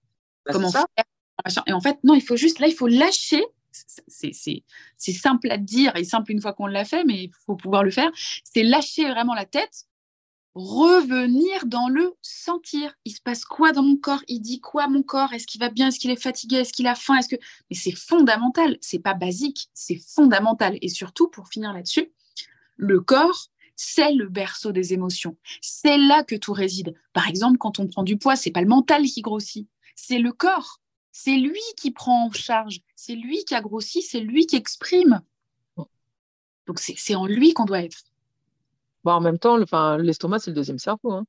[0.45, 0.87] Bah, comment ça.
[0.95, 1.65] faire?
[1.67, 3.43] Et en fait, non, il faut juste, là, il faut lâcher
[4.07, 7.83] c'est simple à dire et simple une fois qu'on l'a fait, mais il faut pouvoir
[7.85, 8.11] le faire.
[8.45, 9.87] C'est lâcher vraiment la tête,
[10.55, 12.95] revenir dans le sentir.
[13.05, 14.23] Il se passe quoi dans mon corps?
[14.29, 15.33] Il dit quoi mon corps?
[15.33, 15.89] Est-ce qu'il va bien?
[15.89, 16.57] Est-ce qu'il est fatigué?
[16.57, 17.17] Est-ce qu'il a faim?
[17.17, 17.37] Est-ce que
[17.71, 18.79] Mais c'est fondamental.
[18.81, 20.79] C'est pas basique, c'est fondamental.
[20.81, 22.13] Et surtout, pour finir là-dessus,
[22.77, 25.37] le corps, c'est le berceau des émotions.
[25.61, 26.95] C'est là que tout réside.
[27.13, 30.33] Par exemple, quand on prend du poids, c'est pas le mental qui grossit, c'est le
[30.33, 30.81] corps.
[31.17, 35.21] C'est lui qui prend en charge, c'est lui qui a grossi, c'est lui qui exprime.
[36.67, 37.99] Donc c'est en lui qu'on doit être.
[39.05, 39.57] Bon, en même temps,
[39.97, 41.13] l'estomac, c'est le deuxième cerveau.
[41.13, 41.25] Hein.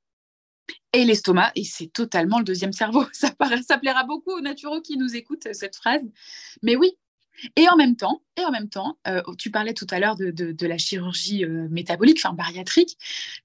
[0.92, 3.06] Et l'estomac, et c'est totalement le deuxième cerveau.
[3.14, 3.30] Ça,
[3.68, 6.02] ça plaira beaucoup aux naturaux qui nous écoutent, cette phrase.
[6.64, 6.98] Mais oui.
[7.56, 10.66] Et en même temps, et en même temps euh, tu parlais tout à l'heure de,
[10.66, 12.98] la chirurgie euh, métabolique, enfin bariatrique.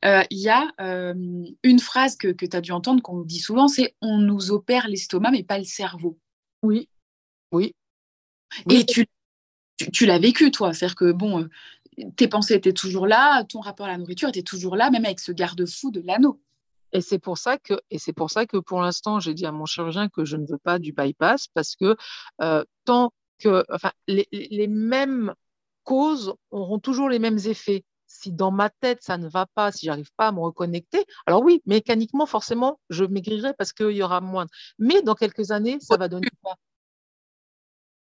[0.07, 3.69] Euh, il y a une phrase que, que tu as dû entendre, qu'on dit souvent,
[3.69, 6.19] c'est on nous opère l'estomac, mais pas le cerveau.
[6.63, 6.89] Oui,
[7.53, 7.75] oui.
[8.69, 9.07] Et tu,
[9.93, 10.73] tu, l'as vécu, toi.
[10.73, 14.43] C'est-à-dire que, bon, euh, tes pensées étaient toujours là, ton rapport à la nourriture était
[14.43, 16.41] toujours là, même avec ce garde-fou de l'anneau.
[16.93, 19.53] Et c'est pour ça que, et c'est pour ça que pour l'instant, j'ai dit à
[19.53, 21.97] mon chirurgien que je ne veux pas du bypass parce que
[22.43, 25.35] euh, tant que, enfin, les, les, mêmes
[25.85, 27.85] causes auront toujours les mêmes effets.
[28.13, 31.43] Si dans ma tête ça ne va pas, si j'arrive pas à me reconnecter, alors
[31.43, 34.47] oui, mécaniquement forcément, je maigrirai parce qu'il y aura moins.
[34.81, 36.57] Mais dans quelques années, ça va donner quoi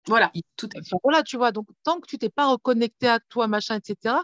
[0.08, 0.96] voilà, tout à fait.
[1.02, 4.14] Voilà, tu vois, donc tant que tu t'es pas reconnecté à toi, machin, etc.,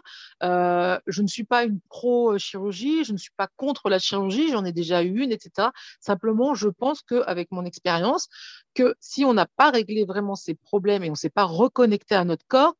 [0.41, 4.63] euh, je ne suis pas une pro-chirurgie, je ne suis pas contre la chirurgie, j'en
[4.63, 5.71] ai déjà eu une, etc.
[5.99, 8.29] Simplement, je pense qu'avec mon expérience,
[8.73, 12.15] que si on n'a pas réglé vraiment ces problèmes et on ne s'est pas reconnecté
[12.15, 12.75] à notre corps,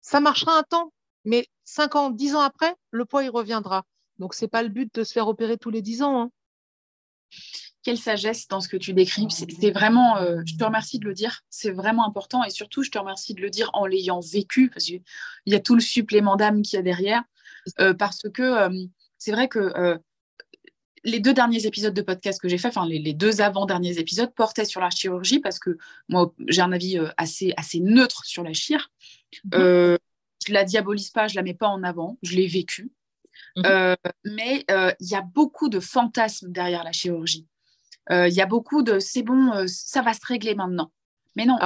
[0.00, 0.92] ça marchera un temps,
[1.26, 3.84] mais 5 ans, 10 ans après, le poids, il reviendra.
[4.18, 6.22] Donc, c'est pas le but de se faire opérer tous les 10 ans.
[6.22, 6.30] Hein
[7.86, 9.28] quelle sagesse dans ce que tu décris.
[9.30, 12.90] C'est vraiment, euh, je te remercie de le dire, c'est vraiment important et surtout, je
[12.90, 15.02] te remercie de le dire en l'ayant vécu parce qu'il
[15.46, 17.22] y a tout le supplément d'âme qu'il y a derrière.
[17.78, 18.86] Euh, parce que euh,
[19.18, 20.00] c'est vrai que
[21.04, 24.64] les deux derniers épisodes de podcast que j'ai fait, enfin les, deux avant-derniers épisodes, portaient
[24.64, 28.90] sur la chirurgie parce que moi, j'ai un avis assez, assez neutre sur la chire.
[29.44, 29.96] Mhm.
[30.46, 32.90] Je la diabolise pas, je la mets pas en avant, je l'ai vécu.
[33.56, 33.96] Mhm.
[34.24, 37.46] mais il y a beaucoup de fantasmes derrière la chirurgie.
[38.10, 40.92] Euh, il y a beaucoup de c'est bon, euh, ça va se régler maintenant.
[41.34, 41.58] Mais non,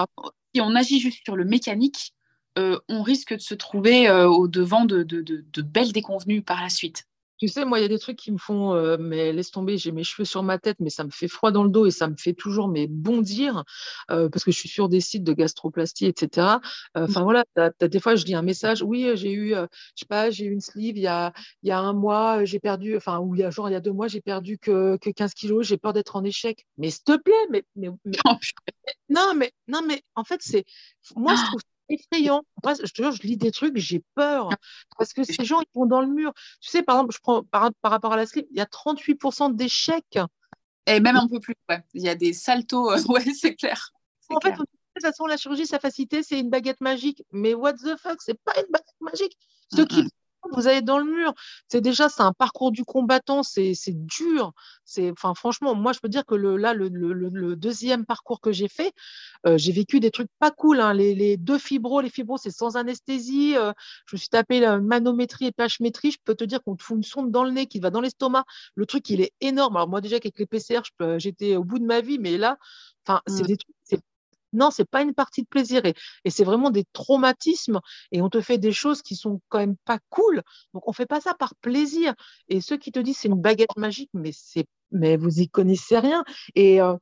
[0.55, 2.14] si on agit juste sur le mécanique,
[2.59, 7.05] euh, on risque de se trouver au devant de, de, belles déconvenues par la suite.
[7.41, 9.78] Tu sais, moi, il y a des trucs qui me font, euh, mais laisse tomber,
[9.78, 11.91] j'ai mes cheveux sur ma tête, mais ça me fait froid dans le dos et
[11.91, 13.64] ça me fait toujours mais bondir
[14.11, 16.59] euh, parce que je suis sur des sites de gastroplastie, etc.
[16.99, 17.45] Euh, enfin voilà,
[17.80, 20.61] des fois, je lis un message, oui, j'ai eu, je sais pas, j'ai eu une
[20.61, 21.32] sleeve il y a,
[21.62, 23.80] y a un mois, j'ai perdu, enfin, ou il y a genre il y a
[23.80, 26.66] deux mois, j'ai perdu que, que 15 kilos, j'ai peur d'être en échec.
[26.76, 27.88] Mais s'il te plaît, mais, mais,
[28.26, 28.34] oh,
[29.09, 30.66] non, mais non, mais en fait, c'est
[31.16, 31.61] moi, je trouve
[31.91, 32.43] effrayant.
[32.64, 34.49] Moi, je te jure, je lis des trucs, j'ai peur.
[34.99, 36.32] Parce que ces gens, ils vont dans le mur.
[36.61, 39.55] Tu sais, par exemple, je prends par, rapport à la slip, il y a 38%
[39.55, 40.18] d'échecs.
[40.86, 41.82] Et même un peu plus, ouais.
[41.95, 43.93] Il y a des saltos, euh, ouais, c'est clair.
[44.30, 47.22] En fait, de toute façon, la chirurgie, sa facilité, c'est une baguette magique.
[47.32, 49.36] Mais what the fuck, c'est pas une baguette magique.
[49.72, 50.09] Ce qui
[50.53, 51.34] vous allez dans le mur.
[51.68, 54.53] C'est déjà, c'est un parcours du combattant, c'est dur.
[54.84, 58.53] C'est, enfin, franchement, moi, je peux dire que le, là, le, le, deuxième parcours que
[58.53, 58.93] j'ai fait,
[59.47, 60.80] euh, j'ai vécu des trucs pas cool.
[60.80, 60.95] Hein.
[60.95, 63.57] Les, les, deux fibros, les fibros, c'est sans anesthésie.
[63.57, 63.72] Euh,
[64.07, 66.12] je me suis tapé la manométrie et pHmétrie.
[66.12, 68.01] Je peux te dire qu'on te fout une sonde dans le nez qui va dans
[68.01, 68.45] l'estomac.
[68.74, 69.76] Le truc, il est énorme.
[69.76, 70.80] Alors, moi, déjà, avec les PCR,
[71.18, 72.59] j'étais au bout de ma vie, mais là,
[73.07, 73.47] enfin, c'est mmh.
[73.47, 74.01] des trucs, c'est
[74.53, 75.94] non, c'est pas une partie de plaisir et,
[76.30, 77.80] c'est vraiment des traumatismes
[78.12, 80.42] et on te fait des choses qui sont quand même pas cool.
[80.74, 82.14] Donc on fait pas ça par plaisir.
[82.48, 85.98] Et ceux qui te disent c'est une baguette magique, mais c'est mais vous y connaissez
[85.98, 86.24] rien.
[86.55, 86.96] Et, euh,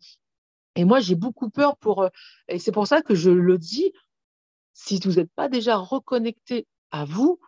[0.78, 2.08] moi j'ai beaucoup peur pour euh,
[2.48, 3.92] et c'est pour ça que je le dis.
[4.74, 7.40] Si vous n'êtes pas déjà reconnecté à vous,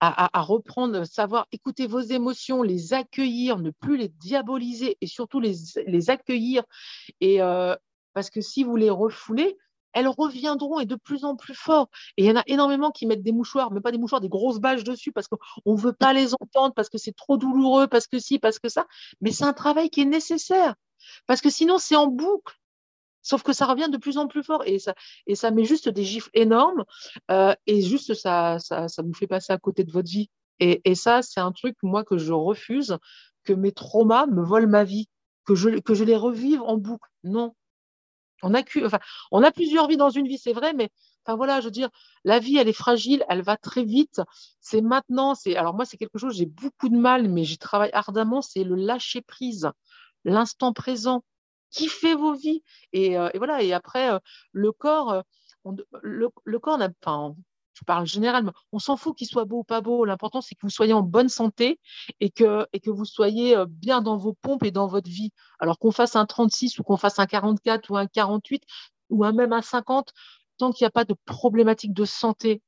[0.00, 5.54] à, reprendre, savoir écouter vos émotions, les accueillir, ne plus les diaboliser et surtout les,
[5.86, 6.64] les accueillir
[7.20, 7.74] et, euh,
[8.14, 9.56] parce que si vous les refoulez,
[9.92, 11.88] elles reviendront et de plus en plus fort.
[12.16, 14.28] Et il y en a énormément qui mettent des mouchoirs, mais pas des mouchoirs, des
[14.28, 17.86] grosses bâches dessus parce qu'on ne veut pas les entendre, parce que c'est trop douloureux,
[17.86, 18.86] parce que si, parce que ça.
[19.20, 20.74] Mais c'est un travail qui est nécessaire.
[21.26, 22.54] Parce que sinon, c'est en boucle.
[23.22, 24.94] Sauf que ça revient de plus en plus fort et ça,
[25.26, 26.84] et ça met juste des gifles énormes
[27.30, 30.28] euh, et juste ça, ça, ça vous fait passer à côté de votre vie.
[30.60, 32.96] Et, ça, c'est un truc, moi, que je refuse,
[33.44, 35.08] que mes traumas me volent ma vie,
[35.44, 37.08] que je, que je les revive en boucle.
[37.24, 37.54] Non.
[38.44, 40.90] On a, plusieurs vies dans une vie, c'est vrai, mais
[41.24, 41.88] enfin voilà, je veux dire,
[42.24, 44.20] la vie, elle est fragile, elle va très vite.
[44.60, 47.90] C'est maintenant, c'est alors moi, c'est quelque chose, j'ai beaucoup de mal, mais j'y travaille
[47.92, 49.70] ardemment, c'est le lâcher prise,
[50.24, 51.24] l'instant présent.
[51.70, 52.62] Kiffez vos vies.
[52.92, 54.18] Et, euh, et voilà, et après, euh,
[54.52, 55.22] le corps, euh,
[56.02, 57.34] le, corps, enfin,
[57.74, 60.04] je parle généralement, on s'en fout qu'il soit beau ou pas beau.
[60.04, 61.80] L'important, c'est que vous soyez en bonne santé
[62.20, 65.32] et que, et que vous soyez euh, bien dans vos pompes et dans votre vie.
[65.58, 68.62] Alors qu'on fasse un 36 ou qu'on fasse un 44 ou un 48
[69.10, 70.12] ou un même un 50,
[70.58, 72.62] tant qu'il n'y a pas de problématique de santé.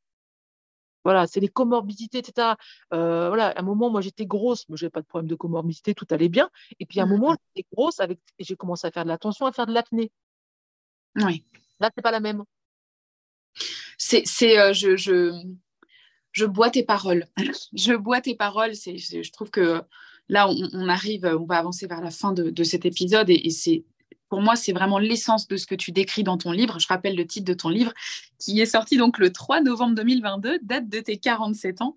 [1.05, 2.55] Voilà, c'est les comorbidités, etc.
[2.93, 5.37] Euh, voilà, à un moment, moi, j'étais grosse, mais je n'avais pas de problème de
[5.37, 6.51] comorbidité, tout allait bien.
[6.81, 7.37] Et puis, à un moment, mmh.
[7.55, 10.11] j'étais grosse avec, et j'ai commencé à faire de l'attention, à faire de l'acné.
[11.15, 11.45] Oui.
[11.79, 12.45] Là, c'est pas la même
[14.07, 17.27] c'est, euh, je, bois tes paroles.
[17.73, 18.73] je bois tes paroles.
[18.75, 19.83] Je trouve que
[20.29, 23.85] là, on, arrive, on va avancer vers la fin de, cet épisode et, c'est
[24.29, 26.81] pour moi, c'est vraiment l'essence de ce que tu décris dans ton livre.
[26.81, 27.93] Je rappelle le titre de ton livre,
[28.41, 31.95] qui est sorti donc le 3 novembre 2022, date de tes 47 ans,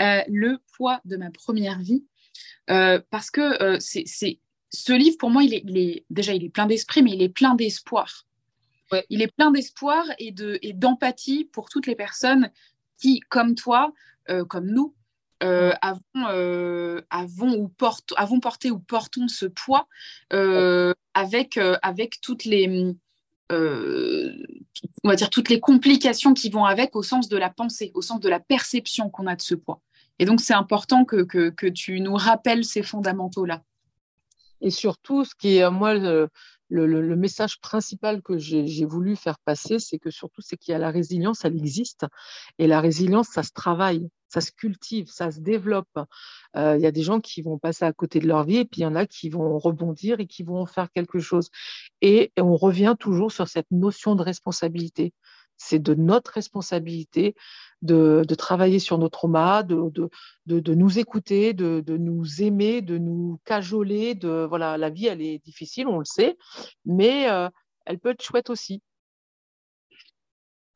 [0.00, 2.02] euh, Le poids de ma première vie.
[2.70, 4.06] Euh, parce que c'est,
[4.70, 7.20] ce livre, pour moi, il est, il est, déjà, il est plein d'esprit, mais il
[7.20, 8.26] est plein d'espoir.
[9.10, 12.50] Il est plein d'espoir et, de, et d'empathie pour toutes les personnes
[12.98, 13.92] qui, comme toi,
[14.30, 14.94] euh, comme nous,
[15.42, 19.88] euh, avons, euh, avons, ou porte, avons porté ou portons ce poids
[20.30, 22.94] avec, avec toutes les...
[23.50, 28.02] on va dire toutes les complications qui vont avec au sens de la pensée, au
[28.02, 29.80] sens de la perception qu'on a de ce poids.
[30.18, 33.62] Et donc, c'est important que, que, que tu nous rappelles ces fondamentaux-là.
[34.62, 36.30] Et surtout, ce qui est, moi, le,
[36.70, 40.90] message principal que j'ai voulu faire passer, c'est que surtout, c'est qu'il y a la
[40.90, 42.06] résilience, elle existe.
[42.58, 45.98] Et la résilience, ça se travaille, ça se cultive, ça se développe.
[46.56, 48.64] Euh, il y a des gens qui vont passer à côté de leur vie et
[48.64, 51.50] puis il y en a qui vont rebondir et qui vont faire quelque chose.
[52.00, 55.12] et on revient toujours sur cette notion de responsabilité
[55.56, 57.34] c'est de notre responsabilité
[57.82, 59.90] de, travailler sur nos traumas, de,
[60.46, 64.14] de, nous écouter, de, nous aimer, de nous cajoler.
[64.14, 66.36] De, voilà, la vie, elle est difficile, on le sait,
[66.84, 67.48] mais euh,
[67.84, 68.82] elle peut être chouette aussi.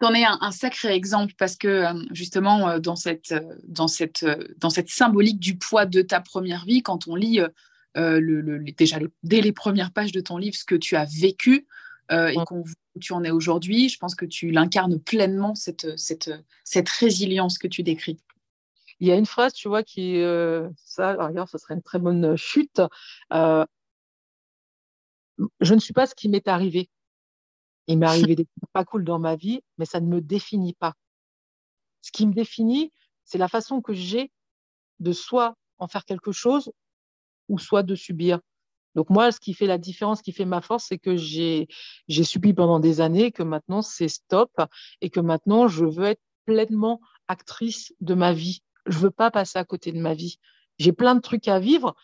[0.01, 3.35] Tu en es un, sacré exemple parce que euh, justement, euh, dans cette,
[3.65, 4.25] dans, cette,
[4.59, 7.41] dans cette symbolique du poids de ta première vie, quand on lit
[7.95, 11.67] le, déjà dès les premières pages de ton livre ce que tu as vécu,
[12.11, 13.89] et qu'on où tu en es aujourd'hui.
[13.89, 16.31] Je pense que tu l'incarnes pleinement, cette, cette,
[16.65, 18.19] cette résilience que tu décris.
[19.01, 21.99] Il y a une phrase, tu vois, qui, euh, ça, regarde, ça serait une très
[21.99, 22.83] bonne chute.
[23.33, 23.65] Euh,
[25.61, 26.91] je ne suis pas ce qui m'est arrivé.
[27.87, 30.75] Il m'est arrivé des trucs pas cool dans ma vie, mais ça ne me définit
[30.75, 30.95] pas.
[32.03, 32.93] Ce qui me définit,
[33.25, 34.31] c'est la façon que j'ai
[35.01, 36.71] de soit en faire quelque chose
[37.49, 38.41] ou soit de subir.
[38.95, 41.69] Donc moi, ce qui fait la différence, ce qui fait ma force, c'est que j'ai
[42.09, 44.51] subi pendant des années, que maintenant c'est stop
[45.01, 48.63] et que maintenant je veux être pleinement actrice de ma vie.
[48.87, 50.39] Je veux pas passer à côté de ma vie.
[50.79, 51.95] J'ai plein de trucs à vivre.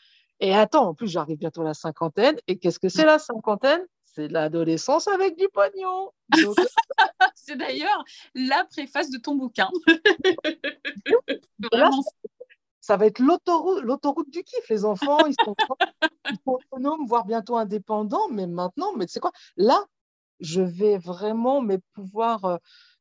[0.40, 2.36] Et attends, en plus j'arrive bientôt à la cinquantaine.
[2.46, 3.80] Et qu'est-ce que c'est la cinquantaine?
[4.04, 6.12] C'est l'adolescence avec du pognon.
[7.34, 9.68] c'est d'ailleurs la préface de ton bouquin.
[12.80, 14.68] ça va être l'autoroute du kiff.
[14.70, 15.56] Les enfants, ils sont,
[16.46, 18.28] autonomes, voire bientôt indépendants.
[18.30, 19.32] Mais maintenant, mais c'est quoi?
[19.56, 19.84] Là,
[20.40, 22.56] je vais vraiment mais pouvoir euh,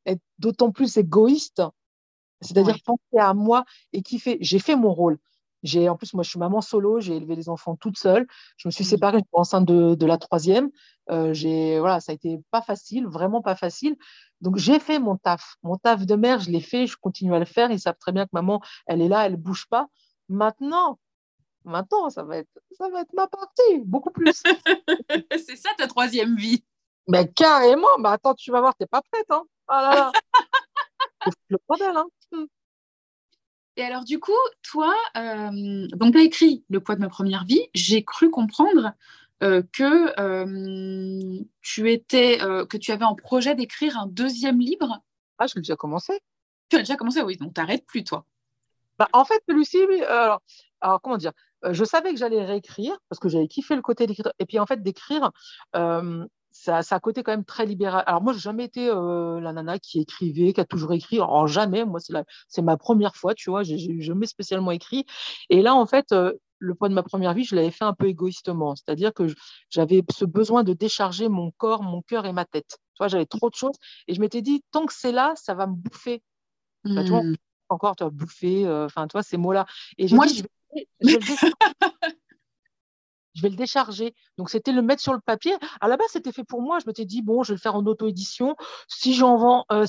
[0.05, 1.61] être d'autant plus égoïste.
[2.41, 4.38] C'est-à-dire penser à moi et kiffer.
[4.41, 5.17] J'ai fait mon rôle.
[5.63, 8.28] J'ai, en plus, moi, je suis maman solo, j'ai élevé les enfants toute seule.
[8.57, 10.69] Je me suis séparée, enceinte de, de la troisième.
[11.09, 13.95] Euh, j'ai, voilà, ça a été pas facile, vraiment pas facile.
[14.41, 15.55] Donc, j'ai fait mon taf.
[15.63, 17.71] Mon taf de mère, je l'ai fait, je continue à le faire.
[17.71, 19.88] Ils savent très bien que maman, elle est là, elle bouge pas.
[20.30, 20.99] Maintenant,
[21.66, 24.41] maintenant, ça va être, ça va être ma partie, beaucoup plus.
[25.32, 26.63] C'est ça ta troisième vie.
[27.07, 29.43] Mais carrément, mais attends, tu vas voir, t'es pas prête, hein.
[29.68, 30.11] Ah là là.
[31.49, 32.07] le bordel, hein.
[33.78, 34.32] Et alors, du coup,
[34.63, 37.68] toi, euh, donc tu as écrit Le poids de ma première vie.
[37.74, 38.93] J'ai cru comprendre
[39.43, 45.01] euh, que, euh, tu étais, que tu avais en projet d'écrire un deuxième livre.
[45.38, 46.13] Ah, je l'ai déjà commencé.
[46.70, 48.26] Tu as déjà commencé, oui, donc t'arrêtes plus, toi.
[48.97, 50.41] Bah, en fait, Lucie, alors,
[50.80, 51.34] alors, comment dire?
[51.72, 54.32] Je savais que j'allais réécrire parce que j'avais kiffé le côté d'écrire.
[54.39, 55.32] Et puis, en fait, d'écrire,
[56.55, 58.03] ça, ça, a un côté quand même très libéral.
[58.07, 61.18] Alors moi, j'ai jamais été euh, la nana qui écrivait, qui a toujours écrit.
[61.18, 61.99] Alors jamais, moi,
[62.47, 65.05] c'est ma première fois, tu vois, j'ai jamais spécialement écrit.
[65.49, 67.93] Et là, en fait, euh, le point de ma première vie, je l'avais fait un
[67.93, 68.76] peu égoïstement.
[68.76, 69.28] C'est-à-dire que
[69.70, 72.78] j'avais ce besoin de décharger mon corps, mon cœur et ma tête.
[72.93, 73.76] Tu vois, j'avais trop de choses.
[74.07, 76.24] Et je m'étais dit, tant que c'est là, ça va me bouffer.
[76.86, 77.36] Bah, mmh.
[77.68, 79.66] encore, tu as bouffé, enfin, toi, ces mots-là.
[79.97, 80.43] Et j'ai dit, je
[83.36, 84.16] je vais le décharger.
[84.38, 85.53] Donc, c'était le mettre sur le papier.
[85.82, 86.80] À la base, c'était fait pour moi.
[86.80, 88.55] Je m'étais dit, bon, je vais le faire en auto-édition.
[88.88, 89.86] Si j'en vends, euh,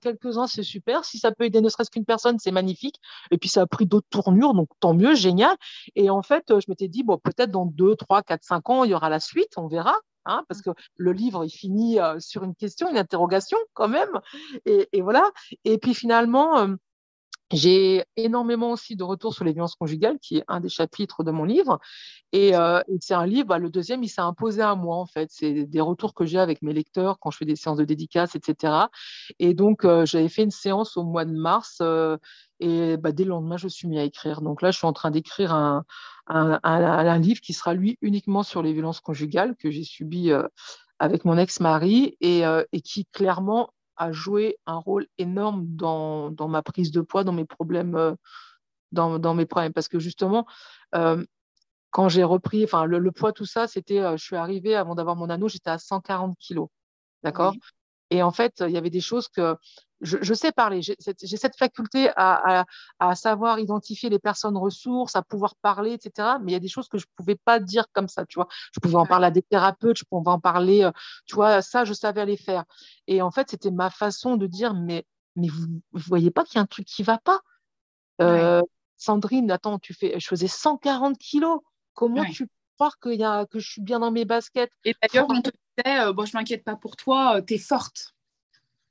[0.00, 1.04] quelques-uns, c'est super.
[1.04, 3.00] Si ça peut aider ne serait-ce qu'une personne, c'est magnifique.
[3.30, 4.54] Et puis, ça a pris d'autres tournures.
[4.54, 5.56] Donc, tant mieux, génial.
[5.96, 8.90] Et en fait, je m'étais dit, bon, peut-être dans deux, trois, quatre, cinq ans, il
[8.90, 9.54] y aura la suite.
[9.56, 9.94] On verra.
[10.26, 14.20] Hein, parce que le livre, il finit euh, sur une question, une interrogation quand même.
[14.66, 15.30] Et, voilà.
[15.64, 16.74] Et puis finalement, euh,
[17.50, 21.30] j'ai énormément aussi de retours sur les violences conjugales, qui est un des chapitres de
[21.30, 21.78] mon livre.
[22.32, 25.30] Et, euh, c'est un livre, bah, le deuxième, il s'est imposé à moi, en fait.
[25.32, 28.34] C'est des retours que j'ai avec mes lecteurs quand je fais des séances de dédicace,
[28.34, 28.88] etc.
[29.38, 31.78] Et donc, euh, j'avais fait une séance au mois de mars.
[31.80, 32.18] Euh,
[32.60, 34.42] et bah, dès le lendemain, je suis mis à écrire.
[34.42, 35.84] Donc là, je suis en train d'écrire un,
[36.26, 40.32] un, un, livre qui sera, lui, uniquement sur les violences conjugales que j'ai subies
[40.98, 42.42] avec mon ex-mari et,
[42.72, 47.44] et qui, clairement, a joué un rôle énorme dans, ma prise de poids, dans mes
[47.44, 48.14] problèmes, euh,
[48.92, 49.72] dans, dans, mes problèmes.
[49.72, 50.46] Parce que justement,
[50.94, 51.24] euh,
[51.90, 55.16] quand j'ai repris, enfin, le, poids, tout ça, c'était, euh, je suis arrivée avant d'avoir
[55.16, 56.68] mon anneau, j'étais à 140 kilos.
[57.22, 57.54] D'accord?
[58.10, 59.56] Et en fait, il y avait des choses que
[60.00, 62.64] je, sais parler, j'ai cette, faculté à,
[63.14, 66.36] savoir identifier les personnes ressources, à pouvoir parler, etc.
[66.40, 68.36] Mais il y a des choses que je ne pouvais pas dire comme ça, tu
[68.36, 68.48] vois.
[68.72, 70.92] Je pouvais en parler à des thérapeutes, je pouvais en parler, euh,
[71.26, 72.64] tu vois, ça, je savais aller faire.
[73.06, 75.04] Et en fait, c'était ma façon de dire, mais,
[75.36, 77.40] mais vous ne voyez pas qu'il y a un truc qui ne va pas?
[78.20, 78.62] Euh,
[78.96, 81.60] Sandrine, attends, tu fais, je faisais 140 kilos.
[81.94, 84.94] Comment tu peux croire que, y a, que je suis bien dans mes baskets Et
[85.02, 88.14] d'ailleurs, on te disait, euh, bon, je m'inquiète pas pour toi, tu es forte.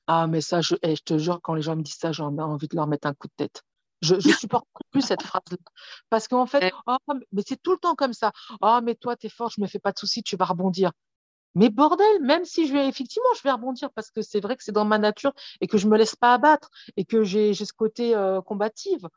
[0.08, 2.24] Ah, mais ça, je, eh, je te jure, quand les gens me disent ça, j'ai
[2.24, 3.64] envie de leur mettre un coup de tête.
[4.02, 5.58] Je ne supporte plus cette phrase-là.
[6.10, 6.98] Parce qu'en fait, oh,
[7.32, 8.34] mais c'est tout le temps comme ça.
[8.62, 10.46] Ah, mais toi, tu es fort, je ne me fais pas de soucis, tu vas
[10.46, 10.92] rebondir.
[11.56, 14.64] Mais bordel, même si je vais, effectivement, je vais rebondir parce que c'est vrai que
[14.64, 17.54] c'est dans ma nature et que je ne me laisse pas abattre et que j'ai
[17.54, 19.08] ce côté euh, combative.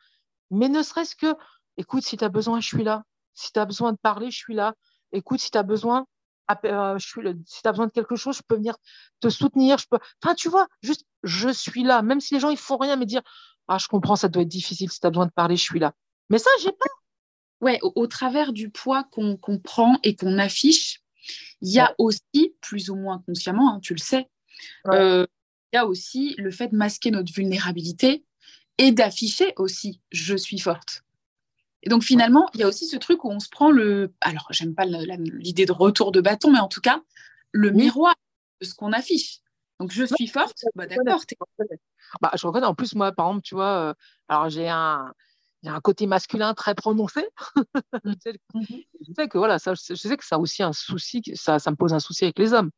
[0.53, 1.35] Mais ne serait-ce que,
[1.77, 3.03] écoute, si tu as besoin, je suis là.
[3.41, 4.75] Si tu as besoin de parler, je suis là.
[5.13, 6.07] Écoute, si tu as besoin,
[6.65, 8.77] euh, je suis si tu as besoin de quelque chose, je peux venir
[9.21, 9.79] te soutenir.
[9.79, 9.99] Je peux...
[10.23, 12.03] Enfin, tu vois, juste, je suis là.
[12.03, 13.23] Même si les gens, ils font rien, mais dire,
[13.69, 14.91] ah, je comprends, ça doit être difficile.
[14.91, 15.93] Si tu as besoin de parler, je suis là.
[16.29, 16.87] Mais ça, j'ai pas.
[17.61, 21.03] Ouais, au, travers du poids qu'on prend et qu'on affiche,
[21.61, 24.31] il y a aussi, plus ou moins consciemment, hein, tu le sais,
[24.89, 25.27] euh,
[25.73, 28.25] il y a aussi le fait de masquer notre vulnérabilité
[28.79, 31.05] et d'afficher aussi je suis forte.
[31.83, 34.13] Et donc finalement, il y a aussi ce truc où on se prend le.
[34.21, 37.01] Alors, j'aime pas l'idée de retour de bâton, mais en tout cas,
[37.53, 38.15] le miroir
[38.61, 39.39] de ce qu'on affiche.
[39.79, 41.23] Donc, je suis forte, bah, d'accord.
[42.21, 42.67] Bah, je reconnais.
[42.67, 43.95] En plus, moi, par exemple, tu vois, euh,
[44.29, 45.11] alors j'ai un,
[45.65, 47.27] un côté masculin très prononcé.
[48.53, 48.63] Mmh.
[49.07, 51.71] je sais que voilà, ça, je sais que ça a aussi un souci, ça, ça
[51.71, 52.71] me pose un souci avec les hommes.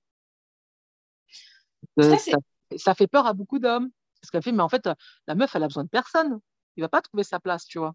[1.98, 2.36] Euh, ça,
[2.76, 3.90] ça, fait peur à beaucoup d'hommes.
[4.20, 4.88] Parce qu'elle fait, mais en fait,
[5.26, 6.38] la meuf, elle a besoin de personne.
[6.76, 7.94] Il va pas trouver sa place, tu vois.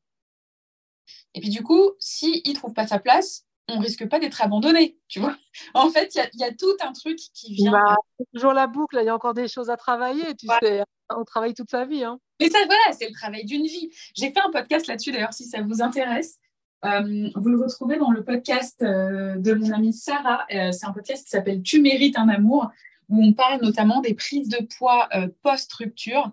[1.34, 4.97] Et puis du coup, s'il ne trouve pas sa place, on risque pas d'être abandonné,
[5.08, 5.36] tu vois.
[5.74, 7.72] En fait, il y, a tout un truc qui vient.
[7.72, 7.95] Bah,
[8.34, 10.84] toujours la boucle, il y a encore des choses à travailler, tu sais.
[11.10, 12.03] On travaille toute sa vie.
[12.03, 12.20] Hein.
[12.39, 13.89] Mais ça, voilà, c'est le travail d'une vie.
[14.16, 16.39] J'ai fait un podcast là-dessus, d'ailleurs, si ça vous intéresse.
[16.86, 20.45] Euh, vous le retrouvez dans le podcast euh, de mon amie Sarah.
[20.53, 22.70] Euh, c'est un podcast qui s'appelle Tu mérites un amour,
[23.10, 25.10] où on parle notamment des prises de poids
[25.41, 26.32] post-rupture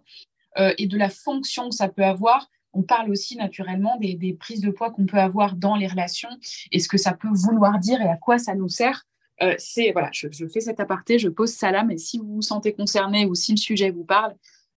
[0.57, 4.70] et de la fonction que ça peut avoir on parle aussi naturellement des, prises de
[4.70, 6.29] poids qu'on peut avoir dans les relations
[6.72, 9.07] et ce que ça peut vouloir dire et à quoi ça nous sert.
[9.43, 12.72] Euh, c'est voilà, je, fais cet aparté, je pose salam et si vous vous sentez
[12.72, 14.35] concerné ou si le sujet vous parle,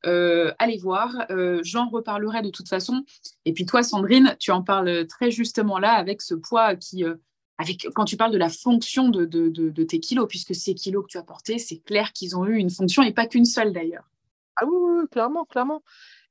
[0.07, 1.27] euh, allez voir.
[1.31, 3.05] Euh, j'en reparlerai de toute façon.
[3.45, 7.05] Et puis toi, Sandrine, tu en parles très justement là avec ce poids qui,
[7.59, 11.11] avec quand tu parles de la fonction de, de, tes kilos, puisque ces kilos que
[11.11, 14.09] tu as portés, c'est clair qu'ils ont eu une fonction et pas qu'une seule d'ailleurs.
[14.57, 15.83] Ah oui, oui, clairement, clairement.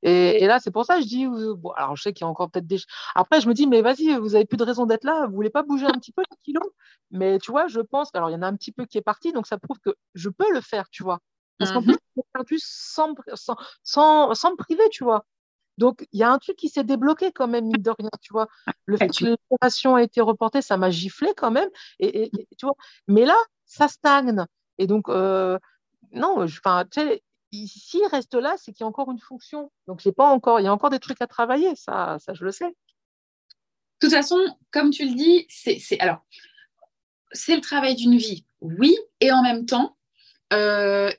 [0.02, 2.30] Et, là, c'est pour ça que je dis, bon, alors je sais qu'il y a
[2.30, 2.78] encore peut-être des.
[3.14, 5.50] Après, je me dis, mais vas-y, vous avez plus de raison d'être là, vous voulez
[5.50, 6.70] pas bouger un petit peu les kilos?
[7.10, 9.02] Mais tu vois, je pense, alors il y en a un petit peu qui est
[9.02, 11.20] parti, donc ça prouve que je peux le faire, tu vois.
[11.58, 15.24] Parce qu'en plus, j'ai perdu sans, sans, sans, sans, me priver, tu vois.
[15.78, 18.32] Donc, il y a un truc qui s'est débloqué quand même, mine de rien, tu
[18.32, 18.46] vois.
[18.86, 21.68] Le fait que l'opération a été reportée, ça m'a giflé quand même.
[21.98, 22.76] Et, tu vois.
[23.08, 24.44] Mais là, ça stagne.
[24.78, 25.58] Et donc, euh,
[26.12, 27.22] non, enfin, tu sais,
[27.66, 29.70] s'il reste là, c'est qu'il y a encore une fonction.
[29.86, 32.44] Donc, j'ai pas encore, il y a encore des trucs à travailler, ça, ça je
[32.44, 32.68] le sais.
[32.68, 34.38] De toute façon,
[34.70, 36.24] comme tu le dis, c'est, alors,
[37.32, 39.96] c'est le travail d'une vie, oui, et en même temps,
[40.52, 41.10] euh,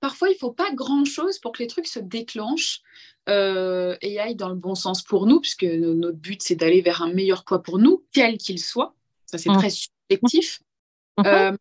[0.00, 2.82] parfois, il ne faut pas grand-chose pour que les trucs se déclenchent
[3.28, 7.02] euh, et aillent dans le bon sens pour nous, puisque notre but, c'est d'aller vers
[7.02, 8.94] un meilleur poids pour nous, quel qu'il soit.
[9.26, 9.58] Ça, c'est mmh.
[9.58, 10.62] très subjectif.
[11.18, 11.22] Mmh.
[11.26, 11.56] Euh,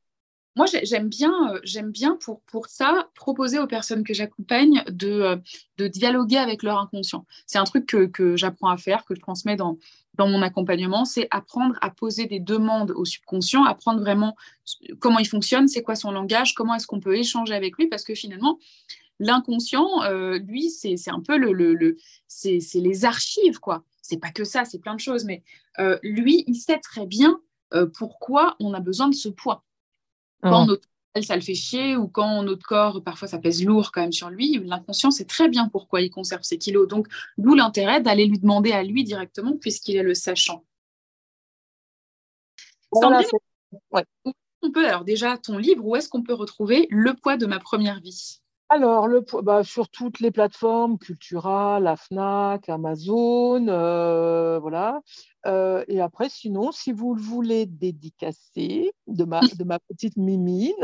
[0.57, 5.11] moi, j'aime bien, euh, j'aime bien pour, pour ça proposer aux personnes que j'accompagne de,
[5.11, 5.35] euh,
[5.77, 7.27] de dialoguer avec leur inconscient.
[7.45, 9.77] C'est un truc que, que j'apprends à faire, que je transmets dans,
[10.15, 14.35] dans mon accompagnement, c'est apprendre à poser des demandes au subconscient, apprendre vraiment
[14.99, 18.03] comment il fonctionne, c'est quoi son langage, comment est-ce qu'on peut échanger avec lui, parce
[18.03, 18.57] que finalement,
[19.19, 21.97] l'inconscient, euh, lui, c'est un peu le, le,
[22.27, 23.83] c'est les archives, quoi.
[24.01, 25.43] C'est pas que ça, c'est plein de choses, mais
[26.01, 27.39] lui, il sait très bien
[27.93, 29.66] pourquoi on a besoin de ce poids.
[30.41, 33.91] Quand notre corps, ça le fait chier ou quand notre corps, parfois, ça pèse lourd
[33.91, 36.87] quand même sur lui, l'inconscient sait très bien pourquoi il conserve ses kilos.
[36.87, 37.07] Donc,
[37.37, 40.63] d'où l'intérêt d'aller lui demander à lui directement puisqu'il est le sachant.
[44.61, 47.59] on peut, alors déjà, ton livre, où est-ce qu'on peut retrouver Le poids de ma
[47.59, 48.41] première vie?
[48.69, 54.99] Alors, le, bah, sur toutes les plateformes, Cultura, la FNAC, Amazon, euh, voilà.
[55.45, 60.75] Euh, et après, sinon, si vous le voulez dédicacer de ma, de ma petite mimine,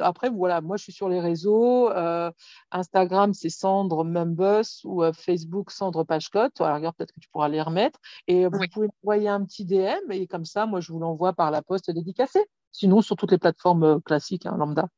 [0.00, 1.90] après, voilà, moi, je suis sur les réseaux.
[1.90, 2.30] Euh,
[2.70, 6.58] Instagram, c'est Sandre Mumbus ou Facebook, Sandre Pagecotte.
[6.62, 7.98] Alors, peut-être que tu pourras les remettre.
[8.28, 11.50] Et vous pouvez m'envoyer un petit DM et comme ça, moi, je vous l'envoie par
[11.50, 12.46] la poste dédicacée.
[12.72, 14.88] Sinon, sur toutes les plateformes classiques, hein, lambda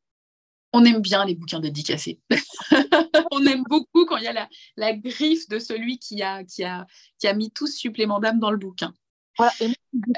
[0.73, 2.21] on aime bien les bouquins dédicacés.
[3.31, 6.45] on aime beaucoup quand il y a la, griffe de celui qui a,
[7.35, 8.93] mis tout ce supplément d'âme dans le bouquin.
[9.37, 9.75] Voilà, et moi,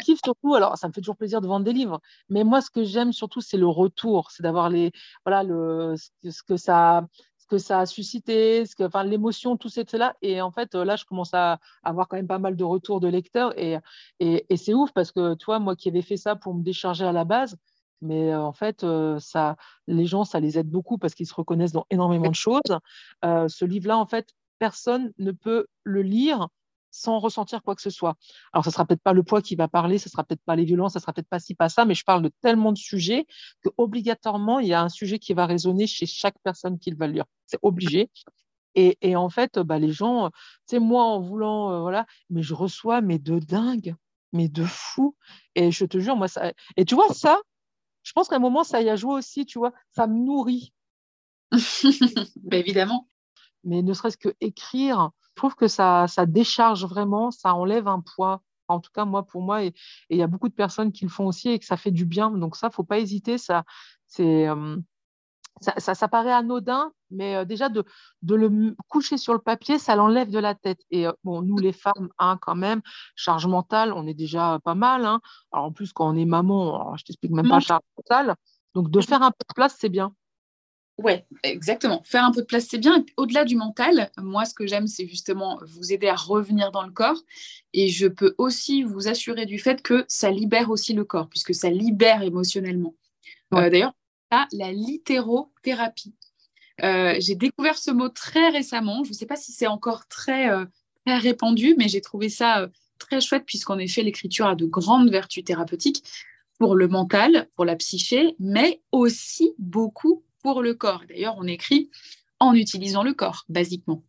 [0.06, 2.70] je surtout, alors ça me fait toujours plaisir de vendre des livres, mais moi, ce
[2.70, 4.92] que j'aime surtout, c'est le retour, c'est d'avoir les,
[5.26, 10.16] voilà, ce que ça, ce que a suscité, ce que, enfin, l'émotion, tout là.
[10.22, 13.08] Et en fait, là, je commence à avoir quand même pas mal de retours de
[13.08, 13.76] lecteurs et,
[14.20, 17.04] et, et c'est ouf parce que, toi, moi qui avais fait ça pour me décharger
[17.04, 17.56] à la base,
[18.02, 18.84] mais en fait,
[19.18, 22.60] ça, les gens, ça les aide beaucoup parce qu'ils se reconnaissent dans énormément de choses.
[23.22, 26.48] ce livre-là, en fait, personne ne peut le lire
[26.90, 28.16] sans ressentir quoi que ce soit.
[28.52, 30.64] Alors, ce sera peut-être pas le poids qui va parler, ce sera peut-être pas les
[30.64, 33.26] violences, ce sera peut-être pas ci, pas ça, mais je parle de tellement de sujets
[33.62, 37.06] que obligatoirement, il y a un sujet qui va résonner chez chaque personne qui va
[37.06, 37.24] lire.
[37.46, 38.10] C'est obligé.
[38.74, 42.54] Et, et, en fait, bah, les gens, tu sais, moi, en voulant, voilà, mais je
[42.54, 43.94] reçois, mais de dingue,
[44.32, 45.16] mais de fou.
[45.56, 46.52] Et je te jure, moi, ça.
[46.76, 47.40] Et tu vois, ça,
[48.02, 50.72] je pense qu'à un moment, ça y a joué aussi, tu vois, ça me nourrit.
[52.42, 53.08] ben, évidemment.
[53.64, 58.00] Mais ne serait-ce que écrire, je trouve que ça, ça décharge vraiment, ça enlève un
[58.00, 58.42] poids.
[58.68, 59.74] En tout cas, moi, pour moi, et
[60.10, 62.04] il y a beaucoup de personnes qui le font aussi et que ça fait du
[62.04, 62.30] bien.
[62.30, 63.36] Donc ça, faut pas hésiter.
[63.36, 63.64] Ça,
[64.06, 64.76] c'est, euh,
[65.60, 67.84] ça, ça, paraît anodin, mais euh, déjà de,
[68.22, 70.80] de, le coucher sur le papier, ça l'enlève de la tête.
[70.90, 72.80] Et euh, bon, nous les femmes, hein, quand même,
[73.14, 75.04] charge mentale, on est déjà pas mal.
[75.04, 75.20] Hein.
[75.52, 78.36] Alors en plus, quand on est maman, je t'explique même pas charge mentale.
[78.74, 80.14] Donc de faire un peu de place, c'est bien.
[81.02, 82.02] Ouais, exactement.
[82.04, 83.04] Faire un peu de place, c'est bien.
[83.16, 86.92] Au-delà du mental, moi, ce que j'aime, c'est justement vous aider à revenir dans le
[86.92, 87.16] corps.
[87.72, 91.54] Et je peux aussi vous assurer du fait que ça libère aussi le corps, puisque
[91.54, 92.94] ça libère émotionnellement.
[93.54, 93.94] Euh, d'ailleurs,
[94.52, 96.14] la littérothérapie.
[96.82, 99.04] Euh, j'ai découvert ce mot très récemment.
[99.04, 100.64] Je ne sais pas si c'est encore très, euh,
[101.04, 102.68] très répandu, mais j'ai trouvé ça euh,
[102.98, 106.04] très chouette puisqu'en effet, l'écriture a de grandes vertus thérapeutiques
[106.58, 111.02] pour le mental, pour la psyché, mais aussi beaucoup pour le corps.
[111.08, 111.90] D'ailleurs, on écrit
[112.38, 114.04] en utilisant le corps, basiquement.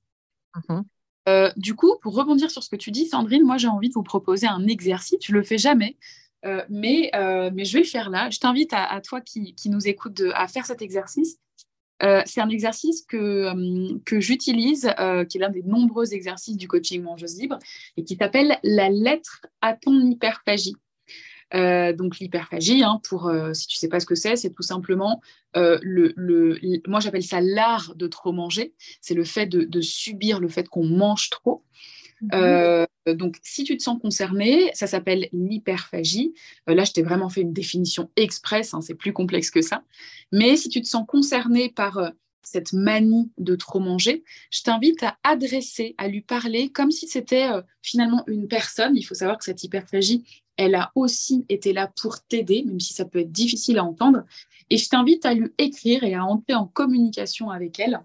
[0.56, 1.54] Mm-hmm.
[1.58, 4.04] du coup, pour rebondir sur ce que tu dis, Sandrine, moi j'ai envie de vous
[4.04, 5.20] proposer un exercice.
[5.22, 5.98] Je le fais jamais,
[6.46, 8.30] euh, mais, euh, mais je vais faire là.
[8.30, 11.38] Je t'invite à, toi qui, qui, nous écoute à faire cet exercice.
[12.04, 14.92] Euh, c'est un exercice que, que j'utilise,
[15.30, 17.60] qui est l'un des nombreux exercices du coaching mangeuse libre,
[17.96, 20.76] et qui s'appelle la lettre à ton hyperphagie.
[21.54, 25.22] donc l'hyperphagie, hein, pour si tu sais pas ce que c'est, c'est tout simplement
[25.54, 28.74] le, le, moi j'appelle ça l'art de trop manger.
[29.00, 31.64] C'est le fait de, subir le fait qu'on mange trop.
[32.22, 36.34] Mmh euh, donc, si tu te sens concerné, ça s'appelle l'hyperphagie.
[36.70, 39.84] Euh, là, je t'ai vraiment fait une définition express, hein, c'est plus complexe que ça.
[40.32, 42.10] Mais si tu te sens concerné par euh,
[42.44, 47.50] cette manie de trop manger, je t'invite à adresser, à lui parler comme si c'était
[47.82, 48.96] finalement une personne.
[48.96, 50.24] Il faut savoir que cette hyperphagie,
[50.58, 54.24] elle a aussi été là pour t'aider, même si ça peut être difficile à entendre.
[54.70, 58.00] Et je t'invite à lui écrire et à entrer en communication avec elle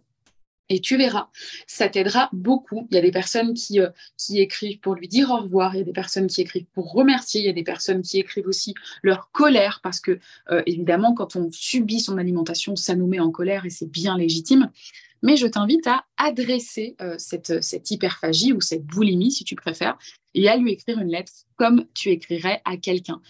[0.68, 1.28] et tu verras,
[1.66, 2.88] ça t'aidera beaucoup.
[2.90, 5.78] Il y a des personnes qui, euh, qui écrivent pour lui dire au revoir, il
[5.78, 8.48] y a des personnes qui écrivent pour remercier, il y a des personnes qui écrivent
[8.48, 10.18] aussi leur colère, parce que
[10.50, 14.18] euh, évidemment, quand on subit son alimentation, ça nous met en colère et c'est bien
[14.18, 14.70] légitime.
[15.22, 19.96] Mais je t'invite à adresser euh, cette hyperphagie ou cette boulimie, si tu préfères,
[20.34, 23.20] et à lui écrire une lettre comme tu écrirais à quelqu'un.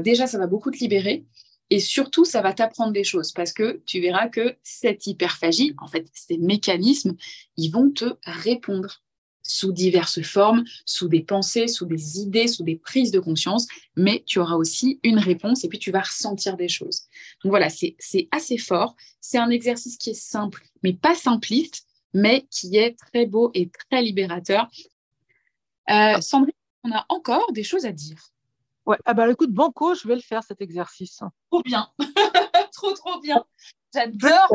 [0.00, 1.24] déjà, ça va beaucoup te libérer.
[1.70, 5.86] Et surtout, ça va t'apprendre des choses parce que tu verras que cette hyperphagie, en
[5.86, 7.16] fait, ces mécanismes,
[7.56, 9.02] ils vont te répondre.
[9.42, 13.66] sous diverses formes, sous des pensées, sous des idées, sous des prises de conscience,
[13.96, 17.02] mais tu auras aussi une réponse et puis tu vas ressentir des choses.
[17.42, 17.96] Donc voilà, c'est
[18.30, 18.94] assez fort.
[19.20, 23.70] C'est un exercice qui est simple, mais pas simpliste, mais qui est très beau et
[23.70, 24.70] très libérateur.
[25.90, 26.52] Euh, Sandrine,
[26.84, 28.20] on a encore des choses à dire.
[28.86, 31.20] Ouais, ah bah écoute, Banco, je vais le faire cet exercice.
[31.50, 31.88] Trop bien,
[32.72, 33.44] trop trop bien.
[33.94, 34.52] J'adore.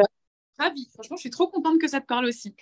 [0.58, 0.90] Ravi.
[0.94, 2.56] Franchement, je suis trop contente que ça te parle aussi.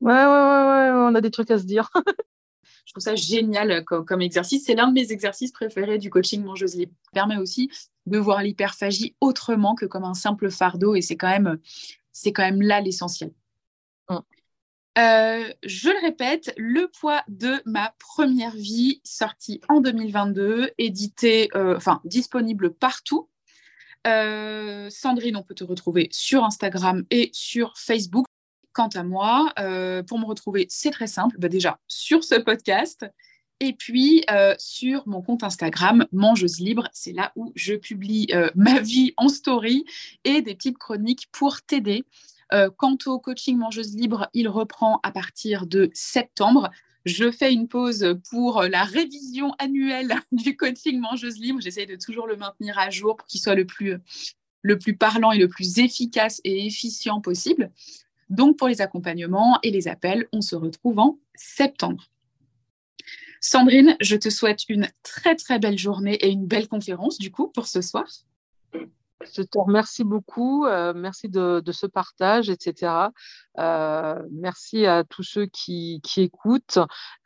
[0.00, 1.90] Ouais, ouais, ouais, on a des trucs à se dire.
[2.84, 4.64] je trouve ça génial comme, exercice.
[4.64, 6.92] C'est l'un de mes exercices préférés du coaching mangeuse libre.
[7.04, 7.70] Ça permet aussi
[8.06, 11.58] de voir l'hyperphagie autrement que comme un simple fardeau et c'est quand même,
[12.10, 13.32] c'est quand même là l'essentiel.
[14.08, 14.18] Mm.
[14.98, 21.78] Euh, je le répète, Le poids de ma première vie, sorti en 2022, édité, euh,
[22.04, 23.28] disponible partout.
[24.06, 28.26] Euh, Sandrine, on peut te retrouver sur Instagram et sur Facebook.
[28.74, 29.52] Quant à moi,
[30.06, 31.36] pour me retrouver, c'est très simple.
[31.38, 33.06] Bah, déjà, sur ce podcast,
[33.60, 34.24] et puis
[34.58, 39.84] sur mon compte Instagram, Mangeuse Libre, c'est là où je publie ma vie en story
[40.24, 42.04] et des petites chroniques pour t'aider.
[42.76, 46.70] Quant au coaching Mangeuse Libre, il reprend à partir de septembre.
[47.04, 51.60] Je fais une pause pour la révision annuelle du coaching Mangeuse Libre.
[51.60, 53.96] J'essaie de toujours le maintenir à jour pour qu'il soit le plus,
[54.62, 57.70] le plus parlant et le plus efficace et efficient possible.
[58.30, 62.08] Donc pour les accompagnements et les appels, on se retrouve en septembre.
[63.40, 67.48] Sandrine, je te souhaite une très très belle journée et une belle conférence du coup
[67.48, 68.06] pour ce soir.
[69.34, 70.66] Je te remercie beaucoup.
[70.66, 72.92] Euh, merci de, ce partage, etc.
[73.58, 76.78] Euh, merci à tous ceux qui, écoutent.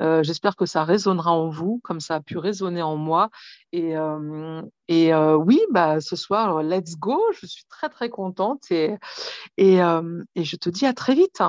[0.03, 3.31] Euh, j'espère que ça résonnera en vous, comme ça a pu résonner en moi.
[3.73, 3.95] Et,
[4.89, 7.21] oui, bah, ce soir, let's go.
[7.41, 8.97] Je suis très, très contente et,
[9.57, 9.79] et,
[10.35, 11.43] et je te dis à très vite.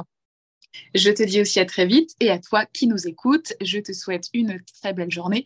[0.94, 2.12] Je te dis aussi à très vite.
[2.20, 5.46] Et à toi qui nous écoutes, je te souhaite une très belle journée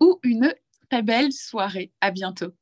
[0.00, 0.54] ou une
[0.90, 1.92] très belle soirée.
[2.00, 2.52] À bientôt.